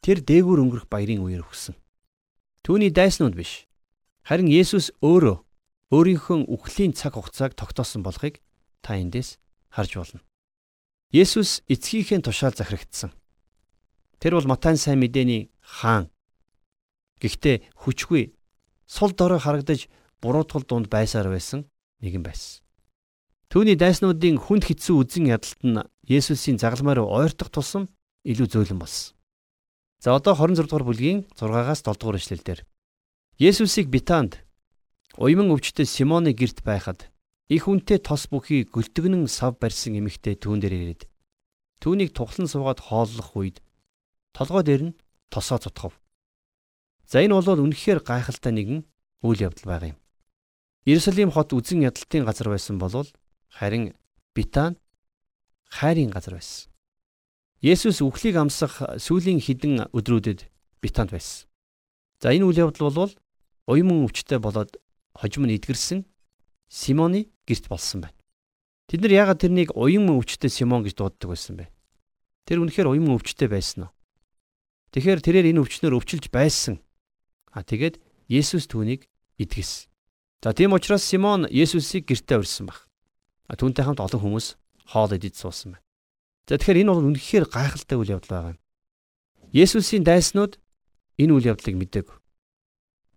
Тэр 0.00 0.24
дээгүүр 0.24 0.58
өнгөрөх 0.64 0.86
баярын 0.88 1.20
үеэр 1.22 1.44
өгсөн. 1.44 1.76
Түүний 2.64 2.88
дайснууд 2.88 3.36
биш. 3.36 3.68
Харин 4.24 4.48
Есүс 4.48 4.96
өөрөө 5.04 5.44
өөрийнхөө 5.92 6.48
үхлийн 6.48 6.96
цаг 6.96 7.20
хугацааг 7.20 7.52
тогтоосон 7.52 8.00
болохыг 8.00 8.40
та 8.80 8.96
эндээс 8.96 9.41
харж 9.72 9.96
болно. 9.96 10.20
Есүс 11.12 11.64
эцгийнхээ 11.68 12.20
тушаал 12.20 12.52
захирагдсан. 12.52 13.12
Тэр 14.20 14.36
бол 14.36 14.48
Матай 14.48 14.76
сайн 14.76 15.00
мэдээний 15.00 15.50
хаан. 15.60 16.12
Гэхдээ 17.20 17.72
хүчгүй 17.80 18.36
сул 18.86 19.12
дорой 19.16 19.40
харагдаж 19.40 19.88
буруутгал 20.20 20.64
дунд 20.68 20.88
байсаар 20.92 21.32
байсан 21.32 21.68
нэгэн 22.04 22.22
байсан. 22.22 22.60
Түүний 23.52 23.76
дайснуудын 23.76 24.40
хүнд 24.40 24.64
хитсэн 24.64 24.96
үзэн 24.96 25.28
ядалт 25.28 25.60
нь 25.60 25.84
Есүсийн 26.08 26.56
загалмаар 26.56 27.04
ойртох 27.04 27.52
тусам 27.52 27.92
илүү 28.24 28.48
зөөлөн 28.48 28.80
болсон. 28.80 29.12
За 30.00 30.16
одоо 30.16 30.34
26 30.34 30.66
дугаар 30.66 30.88
бүлгийн 30.88 31.28
6-аас 31.36 31.84
7 31.84 32.00
дугаар 32.00 32.16
эшлэлдэр 32.16 32.64
Есүсийг 33.38 33.92
Битанд 33.92 34.40
уйман 35.20 35.52
өвчтөд 35.52 35.86
Симоны 35.86 36.32
герт 36.32 36.64
байхад 36.64 37.11
их 37.52 37.68
үнтэй 37.68 38.00
тос 38.00 38.32
бүхий 38.32 38.64
гөлтгөнэн 38.64 39.28
сав 39.28 39.60
барьсан 39.60 40.00
эмэгтэй 40.00 40.40
түүн 40.40 40.64
дээр 40.64 40.72
ирээд 40.72 41.02
түүнийг 41.84 42.16
тухлан 42.16 42.48
суугаад 42.48 42.80
хооллох 42.80 43.36
үед 43.36 43.60
толгой 44.32 44.64
дээр 44.64 44.82
нь 44.88 44.96
тосоо 45.28 45.60
цутгав. 45.60 45.92
За 47.04 47.20
энэ 47.20 47.36
бол 47.36 47.60
үнэхээр 47.60 48.00
гайхалтай 48.00 48.56
нэгэн 48.56 48.88
үйл 49.20 49.44
явдал 49.44 49.68
байгаа 49.68 49.92
юм. 49.92 49.98
Иерусалим 50.88 51.28
хот 51.28 51.52
үзэн 51.52 51.84
ядалтын 51.84 52.24
газар 52.24 52.48
байсан 52.48 52.80
болвол 52.80 53.10
харин 53.52 53.92
Битан 54.32 54.80
хайрын 55.68 56.08
газар 56.08 56.40
байсан. 56.40 56.72
Есүс 57.60 58.00
үхлийг 58.00 58.40
амсах 58.40 58.80
сүүлийн 58.96 59.44
хідэн 59.44 59.92
өдрүүдэд 59.92 60.48
Битанд 60.80 61.12
байсан. 61.12 61.46
За 62.16 62.32
энэ 62.32 62.48
үйл 62.48 62.64
явдал 62.64 62.90
бол 62.90 63.12
уйман 63.68 64.08
өвчтэй 64.08 64.40
болоод 64.40 64.80
хожим 65.12 65.44
нь 65.44 65.54
эдгэрсэн 65.60 66.08
Симоны 66.72 67.28
герт 67.44 67.68
болсон 67.68 68.00
байна. 68.00 68.16
Тэд 68.88 69.04
нар 69.04 69.12
яагаад 69.12 69.44
тэрнийг 69.44 69.76
уйман 69.76 70.16
өвчтэй 70.16 70.48
Симон 70.48 70.80
гэж 70.88 70.96
дууддаг 70.96 71.28
байсан 71.28 71.60
бэ? 71.60 71.68
Тэр 72.48 72.64
үнэхээр 72.64 72.88
уйман 72.88 73.20
өвчтэй 73.20 73.44
байсан 73.44 73.86
уу? 73.86 73.92
Тэгэхээр 74.96 75.20
тэрээр 75.20 75.52
энэ 75.52 75.60
өвчнөр 75.60 76.00
өвчилж 76.00 76.32
байсан. 76.32 76.80
А 77.52 77.60
тэгээд 77.60 78.00
Есүс 78.32 78.72
түүнийг 78.72 79.04
эдгэсэн. 79.36 79.92
За 80.40 80.56
тийм 80.56 80.72
учраас 80.72 81.04
Симон 81.04 81.44
Есүсийг 81.52 82.08
гертэ 82.08 82.40
урьсан 82.40 82.72
баг. 82.72 82.88
Түүнтэй 83.52 83.84
хамт 83.84 84.00
олон 84.00 84.20
хүмүүс 84.24 84.56
хоол 84.88 85.12
идэж 85.12 85.36
суусан 85.36 85.76
байна. 85.76 85.84
За 86.48 86.56
тэгэхээр 86.56 86.88
энэ 86.88 86.92
бол 86.92 87.04
үнэхээр 87.12 87.52
гайхалтай 87.52 87.96
үйл 88.00 88.16
явдал 88.16 88.32
байгаа 88.32 88.52
юм. 88.56 88.60
Есүсийн 89.52 90.08
дайснууд 90.08 90.56
энэ 91.20 91.32
үйл 91.36 91.52
явдлыг 91.52 91.76
мэдээгүй. 91.76 92.16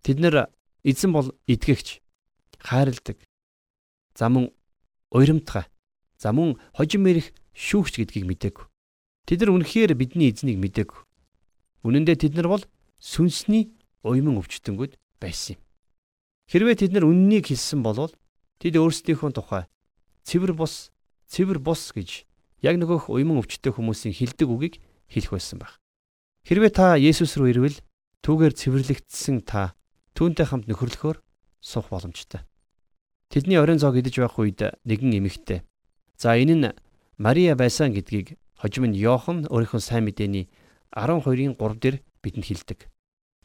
Тэд 0.04 0.20
нэр 0.20 0.52
эзэн 0.84 1.10
бол 1.16 1.32
эдгэгч, 1.48 2.04
хайрладаг. 2.60 3.18
За 4.16 4.32
мөн 4.32 4.50
уйрамтгай. 5.12 5.68
За 6.18 6.32
мөн 6.32 6.56
хожим 6.72 7.04
мэрих 7.04 7.36
шүүгч 7.52 8.00
гэдгийг 8.00 8.24
мэдээгүй. 8.24 8.66
Тэд 9.28 9.44
нар 9.44 9.52
үнэхээр 9.60 9.92
бидний 9.94 10.32
эзнийг 10.32 10.56
мэдээгүй. 10.58 11.00
Үнэн 11.84 12.08
дээр 12.08 12.18
тэд 12.24 12.34
нар 12.40 12.48
бол 12.48 12.64
сүнсний 12.98 13.76
уйман 14.00 14.40
өвчтөнгүүд 14.40 14.96
байсан 15.20 15.60
юм. 15.60 15.60
Хэрвээ 16.48 16.76
тэд 16.80 16.92
нар 16.96 17.04
үннийг 17.04 17.52
хэлсэн 17.52 17.84
бол 17.84 18.08
тэд 18.58 18.74
өөрсдийнхөө 18.80 19.30
тухай 19.36 19.64
цэвэр 20.26 20.58
бус, 20.58 20.90
цэвэр 21.30 21.62
бус 21.62 21.94
гэж 21.94 22.26
яг 22.66 22.74
нөгөөх 22.82 23.06
уйман 23.14 23.38
өвчтөе 23.38 23.70
хүмүүсийн 23.78 24.10
хилдэг 24.10 24.50
үгийг 24.50 24.74
хэлэх 25.06 25.38
байсан 25.38 25.62
баг. 25.62 25.78
Хэрвээ 26.50 26.72
та 26.74 26.98
Есүс 26.98 27.38
рүү 27.38 27.54
ирвэл 27.54 27.78
түүгээр 28.26 28.54
цэвэрлэгдсэн 28.58 29.46
та 29.46 29.78
түүнтэй 30.18 30.50
хамт 30.50 30.66
нөхөрлөхөөр 30.66 31.22
суух 31.62 31.86
боломжтой. 31.94 32.42
Тэдний 33.30 33.58
оройн 33.58 33.78
зоог 33.78 33.96
идэж 33.98 34.22
байх 34.22 34.38
үед 34.38 34.60
нэгэн 34.86 35.18
эмэгтэй. 35.18 35.62
За 36.16 36.36
энэ 36.36 36.54
нь 36.54 36.66
Мария 37.18 37.56
байсан 37.56 37.92
гэдгийг 37.92 38.38
хожим 38.58 38.86
нь 38.90 38.98
Йохан 38.98 39.46
өөрийнхөө 39.50 39.80
сайн 39.80 40.04
мэдээний 40.06 40.48
12-ын 40.94 41.56
3 41.58 41.80
дээр 41.82 41.96
бидэнд 42.22 42.46
хэлдэг. 42.46 42.78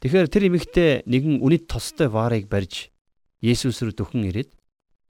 Тэгэхээр 0.00 0.28
тэр 0.28 0.42
эмэгтэй 0.48 0.90
нэгэн 1.06 1.42
үнэт 1.42 1.66
тостой 1.68 2.08
ваарыг 2.08 2.46
барьж 2.48 2.90
Есүс 3.42 3.82
рүү 3.82 3.98
дөхөн 3.98 4.30
ирээд 4.30 4.54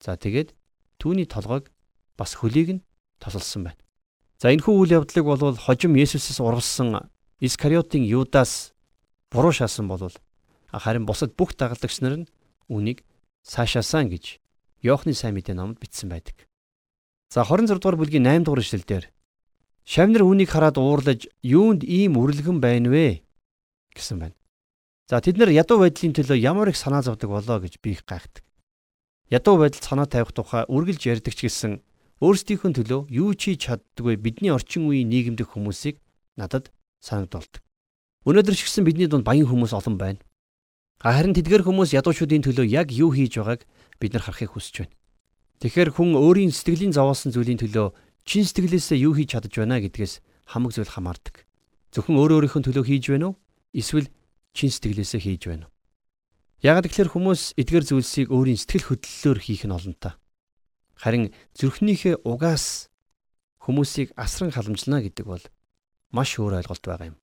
за 0.01 0.17
тэгээд 0.17 0.57
Түүний 1.03 1.27
толгойг 1.27 1.67
бас 2.15 2.31
хөлийг 2.39 2.69
нь 2.79 2.83
тосолсон 3.19 3.67
байна. 3.67 3.81
За 4.39 4.55
энэхүү 4.55 4.71
үйл 4.71 5.03
явдлыг 5.03 5.25
бол 5.27 5.59
хожим 5.59 5.99
Есүсээс 5.99 6.39
урвалсан 6.39 7.11
Искариотын 7.43 8.07
Юдас 8.07 8.71
буруу 9.27 9.51
шаасан 9.51 9.91
болвол 9.91 10.15
харин 10.71 11.03
бусад 11.03 11.35
бүх 11.35 11.59
дагалдагч 11.59 11.99
нар 11.99 12.23
нь 12.23 12.29
үнийг 12.71 13.03
цаашаасан 13.43 14.07
гэж 14.07 14.39
Иохны 14.83 15.15
сайн 15.15 15.33
мэдээ 15.39 15.55
номод 15.55 15.79
бичсэн 15.79 16.11
байдаг. 16.11 16.35
За 17.31 17.47
26 17.47 17.79
дугаар 17.79 17.97
бүлгийн 17.97 18.27
8 18.27 18.45
дугаар 18.45 18.61
эшлэлдэр 18.61 19.09
Шавнар 19.83 20.23
үнийг 20.23 20.51
хараад 20.51 20.77
уурлаж 20.77 21.27
юунд 21.43 21.83
ийм 21.83 22.19
үрлэгэн 22.19 22.59
байна 22.61 22.91
вэ 22.91 23.23
гэсэн 23.95 24.19
байна. 24.19 24.37
За 25.07 25.19
тэд 25.23 25.39
нар 25.39 25.51
ядуу 25.51 25.79
байдлын 25.81 26.13
төлөө 26.15 26.37
ямар 26.39 26.69
их 26.69 26.77
санаа 26.77 27.03
зовдөг 27.03 27.31
болоо 27.31 27.59
гэж 27.63 27.79
би 27.83 27.95
их 27.97 28.05
гайхдаг 28.07 28.43
ядуу 29.33 29.57
байдал 29.57 29.81
санаа 29.81 30.05
тавих 30.05 30.31
тухай 30.31 30.65
үргэлж 30.69 31.01
ярьдаг 31.09 31.33
ч 31.33 31.49
гэсэн 31.49 31.81
өөрсдийнхөө 32.21 32.71
төлөө 32.77 33.01
юу 33.09 33.33
ч 33.33 33.57
хийж 33.57 33.65
чаддгүй 33.65 34.21
бидний 34.21 34.53
орчин 34.53 34.85
үеийн 34.85 35.09
нийгэмдэх 35.09 35.57
хүмүүсийг 35.57 35.97
надад 36.37 36.69
санагдуулдаг. 37.01 37.65
Өнөөдөр 38.29 38.53
ч 38.53 38.61
гэсэн 38.69 38.85
бидний 38.85 39.09
дунд 39.09 39.25
баян 39.25 39.49
хүмүүс 39.49 39.73
олон 39.73 39.97
байна. 39.97 40.21
Харин 41.03 41.35
тэдгэр 41.35 41.67
хүмүүс 41.67 41.91
ядуучуудын 41.99 42.47
төлөө 42.47 42.63
яг 42.71 42.87
юу 42.95 43.11
хийж 43.11 43.35
байгааг 43.35 43.67
бид 43.99 44.15
нар 44.15 44.23
харахыг 44.23 44.55
хүсэж 44.55 44.87
байна. 44.87 44.95
Тэгэхээр 45.59 45.91
хүн 45.99 46.15
өөрийн 46.15 46.55
сэтгэлийн 46.55 46.95
зовоосон 46.95 47.35
зүйлийн 47.35 47.59
төлөө 47.59 47.91
чин 48.23 48.47
сэтгэлээсээ 48.47 49.03
юу 49.03 49.11
хийж 49.11 49.35
чадж 49.35 49.51
байна 49.51 49.83
гэдгээс 49.83 50.23
хамаг 50.47 50.71
зүйл 50.71 50.87
хамаардаг. 50.87 51.43
Зөвхөн 51.91 52.15
өөр 52.15 52.47
өөрийнхөө 52.47 52.63
төлөө 52.71 52.85
хийж 52.87 53.03
байна 53.11 53.35
уу? 53.35 53.39
Эсвэл 53.75 54.07
чин 54.55 54.71
сэтгэлээсээ 54.71 55.19
хийж 55.27 55.43
байна 55.51 55.67
уу? 55.67 55.75
Яг 56.63 56.79
тэгэхээр 56.87 57.11
хүмүүс 57.11 57.59
эдгээр 57.59 57.83
зүйлсийг 57.83 58.31
өөрийн 58.31 58.55
сэтгэл 58.63 58.87
хөдлөлөөр 58.95 59.39
хийх 59.43 59.67
нь 59.67 59.75
олонтаа. 59.75 60.15
Харин 60.95 61.35
зүрхнийхээ 61.59 62.23
угаас 62.23 62.87
хүмүүсийг 63.59 64.15
асран 64.15 64.55
халамжлана 64.55 65.03
гэдэг 65.03 65.27
бол 65.27 65.43
маш 66.15 66.39
өөр 66.39 66.63
ойлголт 66.63 66.83
байгаа 66.87 67.11
юм. 67.11 67.17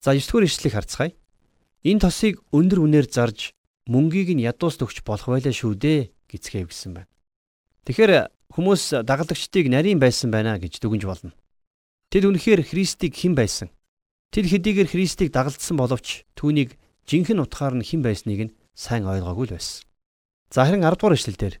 За 0.00 0.16
9 0.16 0.24
дугаар 0.32 0.48
ишлэлийг 0.48 0.72
харцгаая. 0.72 1.12
Энэ 1.86 2.02
тосыг 2.02 2.42
өндөр 2.50 2.82
үнээр 2.82 3.06
зарж 3.06 3.54
мөнгийг 3.86 4.34
нь 4.34 4.42
ядуус 4.42 4.74
төгч 4.74 5.06
болох 5.06 5.30
байлаа 5.30 5.54
шүү 5.54 5.78
дээ 5.78 6.10
гэцгээв 6.26 6.66
гэсэн 6.66 6.98
байна. 6.98 7.10
Тэгэхээр 7.86 8.26
хүмүүс 8.50 9.06
дагалдагчдыг 9.06 9.70
нарийн 9.70 10.02
байсан 10.02 10.34
байна 10.34 10.58
гэж 10.58 10.82
дүгнж 10.82 11.06
болно. 11.06 11.30
Тэд 12.10 12.26
үнэхээр 12.26 12.66
Христийг 12.66 13.14
хэн 13.14 13.38
байсан? 13.38 13.70
Тэд 14.34 14.50
хэдийгээр 14.50 14.90
Христийг 14.90 15.30
дагалдсан 15.30 15.78
боловч 15.78 16.26
түүнийг 16.34 16.74
жинхэнэ 17.06 17.46
утгаар 17.46 17.78
нь 17.78 17.86
хэн 17.86 18.02
байсныг 18.02 18.40
нь 18.50 18.54
сайн 18.74 19.06
ойлгоогүй 19.06 19.46
л 19.46 19.54
байсан. 19.54 19.86
За 20.50 20.66
харин 20.66 20.82
10 20.82 20.98
дугаар 20.98 21.14
эшлэлдэр 21.14 21.54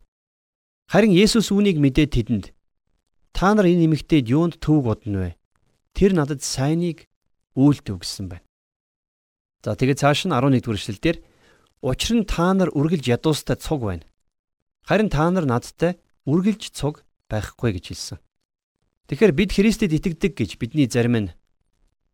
харин 0.90 1.14
Есүс 1.14 1.54
үүнийг 1.54 1.78
мэдээд 1.78 2.10
тэдэнд 2.18 2.46
та 3.30 3.54
нар 3.54 3.70
энэ 3.70 3.86
нэмэгтээд 3.86 4.26
юунд 4.26 4.58
төвөг 4.58 5.06
бодно 5.06 5.30
вэ? 5.30 5.38
Тэр 5.94 6.18
надад 6.18 6.42
сайныг 6.42 7.06
үйлдэв 7.54 8.02
гэсэн 8.02 8.26
байна. 8.30 8.45
За 9.66 9.74
тэгээд 9.74 9.98
цааш 9.98 10.30
нь 10.30 10.30
11 10.30 10.62
дугаар 10.62 10.78
эшлэлдэр 10.78 11.16
учир 11.82 12.12
нь 12.14 12.22
та 12.22 12.54
нар 12.54 12.70
үргэлж 12.70 13.10
ядуустай 13.10 13.58
цуг 13.58 13.82
байна. 13.82 14.06
Харин 14.86 15.10
та 15.10 15.26
нар 15.26 15.42
надтай 15.42 15.98
үргэлж 16.22 16.70
цуг 16.70 17.02
байхгүй 17.26 17.74
гэж 17.74 17.90
хэлсэн. 17.90 18.22
Тэгэхээр 19.10 19.34
бид 19.34 19.50
Христэд 19.58 19.90
итгэдэг 19.90 20.38
гэж 20.38 20.50
бидний 20.62 20.86
зарим 20.86 21.18
нь 21.18 21.34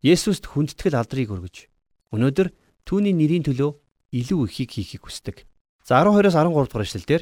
Есүст 0.01 0.49
хүндэтгэл 0.49 0.97
алдрыг 0.97 1.29
өргөж 1.29 1.69
өнөөдөр 2.09 2.49
түүний 2.89 3.13
нэрийн 3.13 3.45
төлөө 3.45 3.69
илүү 4.17 4.49
ихийг 4.49 4.73
хийхийг 4.73 5.05
хүсдэг. 5.05 5.45
За 5.85 6.01
12-оос 6.01 6.33
13 6.33 6.57
дугаар 6.57 6.85
эшлэлдэр 6.89 7.21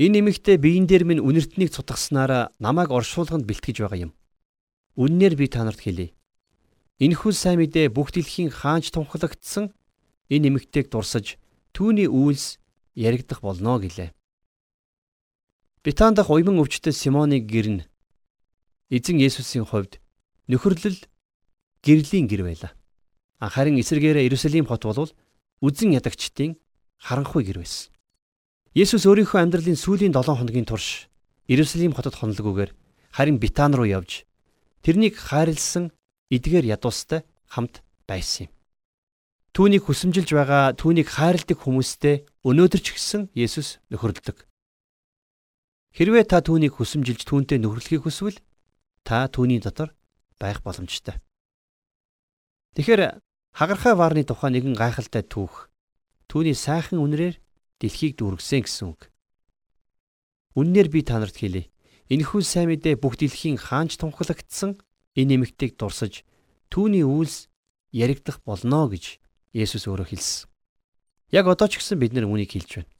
энэ 0.00 0.16
нэмэгтээ 0.16 0.56
биеийн 0.56 0.88
дээр 0.88 1.04
минь 1.04 1.20
үнэртнийг 1.20 1.76
цутгаснараа 1.76 2.56
намайг 2.56 2.88
оршуулганд 2.88 3.44
бэлтгэж 3.44 3.84
байгаа 3.84 4.08
юм. 4.08 4.12
Үннээр 4.96 5.36
би 5.36 5.52
та 5.52 5.60
нарт 5.60 5.84
хэлье. 5.84 6.16
Энэхүү 7.02 7.32
сайн 7.34 7.58
мэдээ 7.58 7.90
бүх 7.90 8.14
дэлхийн 8.14 8.54
хаанч 8.54 8.94
тунхлагдсан 8.94 9.74
энэ 10.30 10.42
нэмэгтэйг 10.46 10.94
дурсаж 10.94 11.42
түүний 11.74 12.06
үйлс 12.06 12.62
яригдах 12.94 13.42
болно 13.42 13.82
гэлээ. 13.82 14.14
Битан 15.82 16.14
дахь 16.14 16.30
уйман 16.30 16.62
өвчтөд 16.62 16.94
Симоныг 16.94 17.50
гэрнэ. 17.50 17.82
Эзэн 18.94 19.18
Есүсийн 19.18 19.66
хувьд 19.66 19.98
нөхөрлөл 20.46 21.02
гэрлийн 21.82 22.30
гэр 22.30 22.46
байлаа. 22.46 22.72
Харин 23.42 23.82
эсэргээрээ 23.82 24.30
Иерусалим 24.30 24.70
хот 24.70 24.86
бол 24.86 25.10
үзэн 25.66 25.98
ядагчдын 25.98 26.62
харанхуй 27.02 27.42
гэр 27.42 27.58
байсан. 27.66 27.90
Есүс 28.70 29.02
өөрийнхөө 29.02 29.42
амьдралын 29.42 29.74
сүүлийн 29.74 30.14
7 30.14 30.38
хоногийн 30.38 30.64
турш 30.64 31.10
Иерусалим 31.50 31.90
хотод 31.90 32.14
хонолгүйгээр 32.22 32.70
харин 33.12 33.42
Битан 33.42 33.74
руу 33.74 33.84
явж 33.84 34.24
тэрнийг 34.86 35.18
хайрлсан 35.18 35.90
эдгээр 36.34 36.66
ядуустай 36.74 37.22
хамт 37.46 37.80
байсан 38.10 38.48
юм. 38.48 38.52
Түүнийг 39.54 39.86
хүсэмжилж 39.86 40.30
байгаа 40.34 40.74
түүнийг 40.74 41.08
хайрладаг 41.14 41.58
хүмүүстэй 41.62 42.26
өнөөдөр 42.42 42.80
ч 42.82 42.98
гэсэн 42.98 43.30
Есүс 43.38 43.78
нөхөрлөдөг. 43.94 44.42
Хэрвээ 45.94 46.24
та 46.26 46.42
түүнийг 46.42 46.74
хүсэмжилж 46.74 47.22
түүнтэй 47.22 47.62
нөхөрлөхийг 47.62 48.02
хүсвэл 48.02 48.42
та 49.06 49.30
түүний 49.30 49.62
дотор 49.62 49.94
байх 50.42 50.58
боломжтой. 50.66 51.22
Тэгэхээр 52.74 53.22
хагархай 53.54 53.94
ваарны 53.94 54.26
тухай 54.26 54.50
нэгэн 54.50 54.74
гайхалтай 54.74 55.22
түүх. 55.22 55.70
Түүний 56.26 56.58
сайхан 56.58 56.98
үнрээр 56.98 57.38
дэлхийг 57.78 58.18
дүүргэсэн 58.18 58.66
гэсэн 58.66 58.86
үг. 58.90 59.06
Үннээр 60.58 60.90
би 60.90 61.06
та 61.06 61.22
нарт 61.22 61.38
хэлье. 61.38 61.70
Энэхүү 62.10 62.42
сайн 62.42 62.74
мэдээ 62.74 62.98
бүх 62.98 63.14
дэлхийн 63.14 63.62
хаанч 63.62 64.02
тунхлагдсан 64.02 64.82
энэ 65.18 65.40
эмэгтэйг 65.40 65.78
дурсаж 65.78 66.22
түүний 66.70 67.06
үйлс 67.06 67.48
яригдах 67.94 68.42
болно 68.42 68.90
гэж 68.90 69.18
Есүс 69.54 69.86
өөрөө 69.86 70.10
хэлсэн. 70.10 70.50
Яг 71.30 71.46
одоо 71.46 71.70
ч 71.70 71.78
гэсэн 71.78 72.02
бид 72.02 72.10
нар 72.10 72.26
үүнийг 72.26 72.50
хэлж 72.50 72.82
байна. 72.82 72.90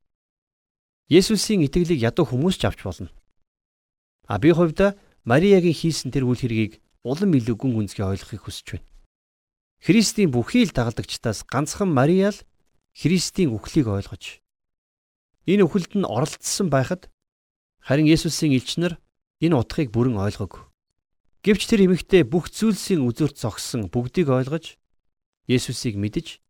Есүсийн 1.10 1.66
итгэлийг 1.66 1.98
ядуу 1.98 2.24
хүмүүс 2.30 2.62
ч 2.62 2.70
авч 2.70 2.86
болно. 2.86 3.10
А 4.30 4.38
би 4.38 4.54
хувьдаа 4.54 4.94
Мариягийн 5.26 5.74
хийсэн 5.74 6.14
тэр 6.14 6.30
үйл 6.30 6.38
хэргийг 6.38 6.78
улам 7.02 7.34
илүү 7.34 7.56
гүн 7.58 7.72
гүнзгий 7.74 8.06
ойлгохыг 8.06 8.46
хүсэж 8.46 8.66
байна. 8.78 8.86
Христийн 9.82 10.30
бүхий 10.30 10.64
л 10.64 10.72
дагалдагчдаас 10.72 11.44
ганцхан 11.44 11.90
Мария 11.90 12.30
л 12.32 12.38
Христийн 12.94 13.52
үхлийг 13.52 13.90
ойлгож 13.90 14.40
энэ 15.44 15.64
үхэлд 15.68 15.92
нь 16.00 16.08
оролцсон 16.08 16.72
байхад 16.72 17.12
харин 17.84 18.08
Есүсийн 18.08 18.56
элчнэр 18.56 18.96
энэ 19.44 19.58
утгыг 19.60 19.92
бүрэн 19.92 20.16
ойлгог. 20.16 20.72
Гэвч 21.44 21.68
тэр 21.68 21.84
эмэгтэй 21.84 22.24
бүх 22.24 22.48
зүйлсийн 22.48 23.04
үзүүрт 23.04 23.36
зогссон 23.36 23.92
бүгдийг 23.92 24.32
ойлгож 24.32 24.80
Есүсийг 25.44 26.00
мэдж 26.00 26.40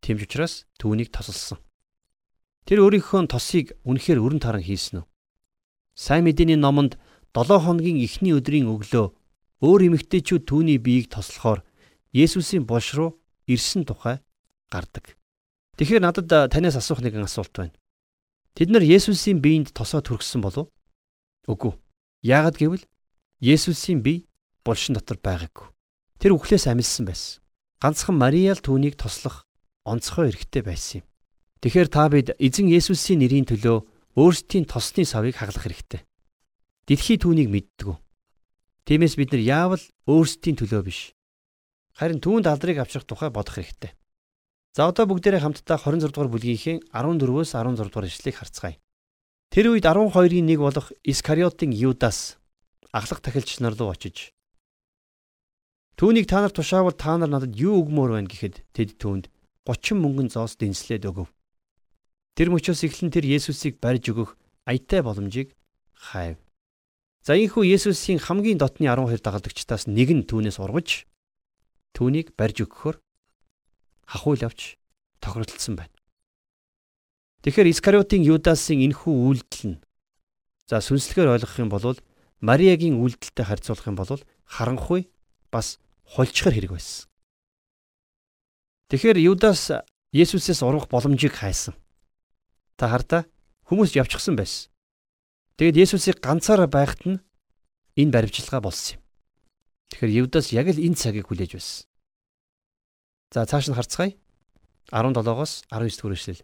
тэмж 0.00 0.24
учраас 0.24 0.64
түүнийг 0.80 1.12
тосолсон. 1.12 1.60
Тэр 2.64 2.80
өөрийнхөө 2.80 3.28
тосыг 3.28 3.76
үнэхээр 3.84 4.24
өрн 4.24 4.40
таран 4.40 4.64
хийсэн 4.64 5.04
үү? 5.04 5.08
Сайн 5.92 6.24
мэдээний 6.24 6.56
номонд 6.56 6.96
7 7.36 7.60
хоногийн 7.60 8.00
эхний 8.00 8.32
өдрийн 8.32 8.72
өглөө 8.72 9.12
өөр 9.60 9.80
эмэгтэйчүүд 9.92 10.48
түүний 10.48 10.80
биеийг 10.80 11.12
тослохоор 11.12 11.60
Есүсийн 12.16 12.64
булш 12.64 12.96
руу 12.96 13.20
ирсэн 13.44 13.84
тухай 13.84 14.24
гардаг. 14.72 15.12
Тэгэхээр 15.76 16.08
надад 16.08 16.32
танаас 16.48 16.80
асуух 16.80 17.04
нэгэн 17.04 17.28
асуулт 17.28 17.52
байна. 17.52 17.76
Тэд 18.56 18.72
нар 18.72 18.80
Есүсийн 18.80 19.44
биеинд 19.44 19.76
тосоо 19.76 20.00
түргсэн 20.00 20.40
болов? 20.40 20.72
Үгүй. 21.44 21.76
Яагад 22.24 22.56
гэвэл 22.56 22.88
Есүсийн 23.42 24.06
бие 24.06 24.22
булшин 24.62 24.94
дотор 24.94 25.18
байгаагүй. 25.18 25.66
Тэр 26.22 26.38
үхлээс 26.38 26.70
амилсан 26.70 27.10
байсан. 27.10 27.42
Ганцхан 27.82 28.14
Мария 28.14 28.54
л 28.54 28.62
түүнийг 28.62 28.94
тослох 28.94 29.50
онцгой 29.82 30.30
эрхтэй 30.30 30.62
байсан 30.62 31.02
юм. 31.02 31.06
Тэгэхээр 31.58 31.88
та 31.90 32.06
бид 32.06 32.38
эзэн 32.38 32.70
Есүсийн 32.70 33.18
нэрийн 33.18 33.50
төлөө 33.50 33.82
өөрсдийн 34.14 34.70
тосны 34.70 35.02
савыг 35.02 35.42
хаглах 35.42 35.66
хэрэгтэй. 35.66 36.06
Дэлхий 36.86 37.18
түүнийг 37.18 37.50
мэддэг. 37.50 37.98
Тиймээс 38.86 39.18
бид 39.18 39.34
нар 39.34 39.42
яавал 39.42 39.84
өөрсдийн 40.06 40.62
төлөө 40.62 40.82
биш. 40.86 41.10
Харин 41.98 42.22
түүнд 42.22 42.46
алдрыг 42.46 42.78
авчрах 42.78 43.10
тухай 43.10 43.34
бодох 43.34 43.58
хэрэгтэй. 43.58 43.90
За 44.78 44.86
одоо 44.86 45.10
бүгдээрээ 45.10 45.42
хамтдаа 45.42 45.82
26 45.82 46.14
дугаар 46.14 46.30
бүлгийнхээ 46.30 46.94
14-өөс 46.94 47.50
16 47.58 47.90
дугаар 47.90 48.06
ишлэгийг 48.06 48.38
харцгаая. 48.38 48.78
Тэр 49.50 49.74
үед 49.74 49.82
12-ийн 49.82 50.46
нэг 50.46 50.62
болох 50.62 50.94
Искариотын 51.02 51.74
Юдас 51.74 52.38
аглах 52.92 53.20
тахилч 53.24 53.58
нар 53.60 53.74
руу 53.74 53.90
очиж 53.90 54.32
Түүнийг 55.96 56.26
та 56.26 56.40
нар 56.40 56.50
тушаавал 56.50 56.96
та 56.96 57.14
нар 57.14 57.28
надад 57.28 57.54
юу 57.54 57.84
өгмөр 57.84 58.16
байна 58.16 58.26
гэхэд 58.26 58.64
тэд 58.72 58.96
түүнд 58.98 59.28
30 59.68 60.00
мөнгөн 60.02 60.28
зоос 60.32 60.56
дэнслээд 60.58 61.06
өгөв. 61.06 61.28
Тэр 62.34 62.48
мөчөөс 62.50 62.82
эхлэн 62.88 63.12
тэр 63.12 63.28
Есүсийг 63.28 63.78
барьж 63.78 64.10
өгөх 64.10 64.34
аятай 64.66 65.04
боломжийг 65.04 65.54
хайв. 65.94 66.40
За 67.22 67.36
ийхүү 67.38 67.70
Есүсийн 67.76 68.18
хамгийн 68.18 68.58
дотны 68.58 68.90
12 68.90 69.22
дагалдагчдаас 69.22 69.86
нэг 69.86 70.10
нь 70.10 70.26
түүнээс 70.26 70.58
ургаж 70.58 71.06
түүнийг 71.94 72.34
барьж 72.34 72.66
өгөхөөр 72.66 72.96
хахуйл 74.10 74.42
авч 74.42 74.80
тохиролцсон 75.22 75.78
байна. 75.78 75.94
Тэгэхээр 77.46 77.70
Искариотын 77.70 78.26
Юдасын 78.26 78.82
энэхүү 78.82 79.12
үйлдэл 79.12 79.76
нь 79.76 79.82
за 80.66 80.82
сүнслэгээр 80.82 81.38
ойлгох 81.38 81.62
юм 81.62 81.70
бол 81.70 81.94
Мариагийн 82.42 82.98
үйлдэлтэй 82.98 83.46
харьцуулах 83.46 83.86
юм 83.86 83.94
бол 83.94 84.18
харанхуй 84.50 85.06
бас 85.54 85.78
хулчхар 86.02 86.50
хэрэг 86.50 86.74
байсан. 86.74 87.06
Тэгэхээр 88.90 89.18
Юдас 89.22 89.70
Есүсээс 90.10 90.60
урах 90.66 90.90
боломжийг 90.90 91.38
хайсан. 91.38 91.78
Та 92.76 92.90
хартаа 92.90 93.30
хүмүүс 93.70 93.94
явчихсан 93.94 94.34
байсан. 94.34 94.74
Тэгэд 95.56 95.86
Есүсийг 95.86 96.18
ганцаараа 96.18 96.66
байхад 96.66 97.00
нь 97.06 97.22
энэ 97.96 98.10
баримтчилгаа 98.10 98.58
болсон 98.58 98.98
юм. 98.98 99.02
Тэгэхээр 99.94 100.26
Юдас 100.26 100.50
яг 100.50 100.66
л 100.66 100.82
энэ 100.82 100.98
цагийг 100.98 101.30
хүлээж 101.30 101.56
байсан. 101.56 101.86
За 103.30 103.46
цааш 103.46 103.70
нь 103.70 103.78
харцгаая. 103.78 104.18
17-оос 104.90 105.64
19 105.70 105.88
дэх 105.94 106.18
эшлэл. 106.18 106.42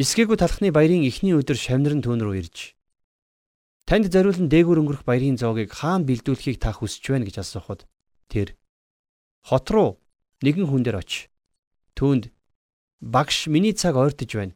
Эсгээгүй 0.00 0.38
талхны 0.38 0.70
баярын 0.72 1.04
эхний 1.04 1.36
өдөр 1.36 1.58
шавнар 1.58 1.98
нь 1.98 2.04
түүн 2.06 2.24
рүү 2.24 2.46
ирж 2.46 2.78
Танд 3.90 4.06
зориулан 4.06 4.46
дээгүүр 4.46 4.86
өнгөрөх 4.86 5.02
баярын 5.02 5.34
зоогийг 5.34 5.74
хаана 5.74 6.06
бэлдүүлэхийг 6.06 6.62
та 6.62 6.70
хүсэж 6.70 7.10
байна 7.10 7.26
гэж 7.26 7.42
асуухад 7.42 7.90
тэр 8.30 8.54
хот 9.42 9.66
руу 9.74 9.98
нэгэн 10.46 10.70
хүн 10.70 10.86
дээр 10.86 11.02
очив. 11.02 11.26
Түүнд 11.98 12.30
багш 13.02 13.50
миний 13.50 13.74
цаг 13.74 13.98
ойртож 13.98 14.30
байна. 14.30 14.54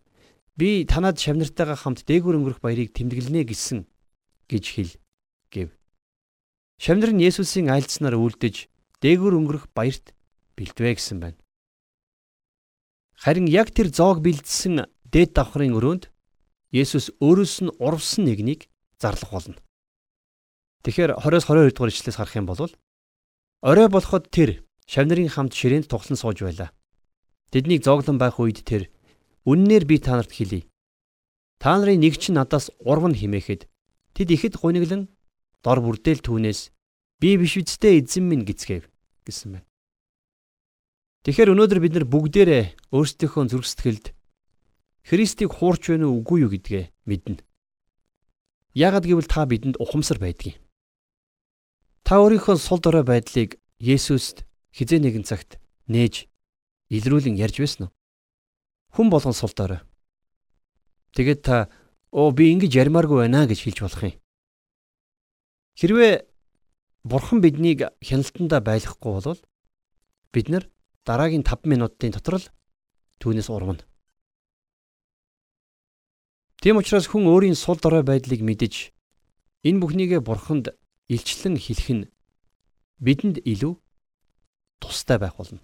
Би 0.54 0.86
танад 0.86 1.18
шавнартайгаа 1.18 1.74
хамт 1.74 2.06
дээгүүр 2.06 2.38
өнгөрөх 2.38 2.62
баярыг 2.62 2.94
тэмдэглэнэ 2.94 3.42
гэсэн 3.42 3.90
гэж 4.46 4.64
хэл 4.70 4.92
гэв. 5.50 5.74
Шавнар 6.78 7.10
нь 7.10 7.26
Есүсийн 7.26 7.74
айлцснаар 7.74 8.14
үлдэж 8.14 8.70
дээгүүр 9.02 9.34
өнгөрөх 9.34 9.66
баярт 9.74 10.14
бэлдвэ 10.54 10.94
гэсэн 10.94 11.18
байна. 11.18 11.42
Харин 13.18 13.50
яг 13.50 13.74
тэр 13.74 13.90
зоог 13.90 14.22
бэлдсэн 14.22 14.86
дээд 15.10 15.34
давхрын 15.34 15.74
өрөөнд 15.74 16.14
Есүс 16.70 17.10
өөрөөс 17.18 17.66
нь 17.66 17.74
урвсан 17.82 18.30
нэгнийг 18.30 18.70
зарлах 19.04 19.30
болно. 19.36 19.60
Тэгэхээр 20.88 21.20
20-с 21.20 21.44
22 21.44 21.76
дугаар 21.76 21.92
ишлээс 21.92 22.16
харах 22.16 22.36
юм 22.40 22.48
бол 22.48 22.60
орой 23.60 23.88
болоход 23.92 24.32
тэр 24.32 24.64
шавнырын 24.88 25.28
хамт 25.28 25.52
ширээнд 25.52 25.88
тухлан 25.88 26.16
сууж 26.16 26.40
байлаа. 26.44 26.72
Тэднийг 27.52 27.84
зооглон 27.84 28.16
байх 28.16 28.40
үед 28.40 28.64
тэр 28.64 28.88
үннээр 29.44 29.84
би 29.84 29.96
та 30.00 30.16
нарт 30.16 30.32
хэлье. 30.32 30.68
Та 31.60 31.76
нарын 31.76 32.00
нэг 32.00 32.16
ч 32.20 32.32
надаас 32.32 32.72
урван 32.80 33.16
химээхэд 33.16 33.68
тэд 34.16 34.28
ихэд 34.32 34.60
гуниглан 34.60 35.08
дор 35.64 35.78
бүрдээл 35.80 36.20
түүнээс 36.24 36.72
би 37.20 37.36
биш 37.40 37.56
үсттэй 37.60 38.04
эзэн 38.04 38.24
минь 38.28 38.44
гисгэв 38.44 38.84
гэсэн 39.24 39.48
байна. 39.56 39.68
Тэгэхээр 41.24 41.52
өнөөдөр 41.56 41.80
бид 41.80 41.92
нар 41.96 42.04
бүгдээрээ 42.04 42.92
өөрсдийнхөө 42.92 43.44
зүрх 43.48 43.64
сэтгэлд 43.64 44.06
Христийг 45.08 45.56
хуурч 45.56 45.88
байна 45.88 46.12
уу 46.12 46.20
үгүй 46.20 46.44
юу 46.44 46.52
гэдгээ 46.52 46.84
мэднэ. 47.08 47.40
Яагад 48.74 49.06
гэвэл 49.06 49.30
та 49.30 49.46
бидэнд 49.46 49.78
ухамсар 49.78 50.18
байдгийг. 50.18 50.58
Та 52.02 52.18
өөрийнхөө 52.18 52.58
сул 52.58 52.82
дорой 52.82 53.06
байдлыг 53.06 53.62
Есүст 53.78 54.42
хизээ 54.74 54.98
нэгэн 54.98 55.22
цагт 55.22 55.62
нээж 55.86 56.26
илрүүлэн 56.90 57.38
ярьж 57.38 57.62
байсан 57.62 57.86
уу? 57.86 57.94
Хүн 58.98 59.14
болгон 59.14 59.30
сул 59.30 59.54
дорой. 59.54 59.78
Тэгээд 61.14 61.40
та 61.46 61.70
оо 62.10 62.34
би 62.34 62.50
ингэж 62.50 62.74
ярмааргүй 62.74 63.30
байна 63.30 63.46
гэж 63.46 63.62
хэлж 63.62 63.78
болох 63.86 64.02
юм. 64.02 64.18
Хэрвээ 65.78 66.26
Бурхан 67.06 67.38
биднийг 67.44 67.86
хяналтандаа 68.02 68.58
байлгахгүй 68.58 69.12
бол 69.22 69.40
бид 70.34 70.46
нар 70.50 70.66
дараагийн 71.06 71.46
5 71.46 71.68
минутын 71.70 72.10
дотор 72.10 72.42
л 72.42 72.50
түүнээс 73.22 73.52
урвана. 73.52 73.86
Тийм 76.64 76.80
учраас 76.80 77.04
хүн 77.12 77.28
өөрийн 77.28 77.60
сул 77.60 77.76
дорой 77.76 78.00
байдлыг 78.00 78.40
мэдэж 78.40 78.88
энэ 79.68 79.80
бүхнийгээ 79.84 80.24
бурханд 80.24 80.72
илчлэн 81.12 81.60
хэлэх 81.60 81.88
нь 81.92 82.08
бидэнд 83.04 83.44
илүү 83.44 83.76
тустай 84.80 85.20
байх 85.20 85.36
болно. 85.36 85.60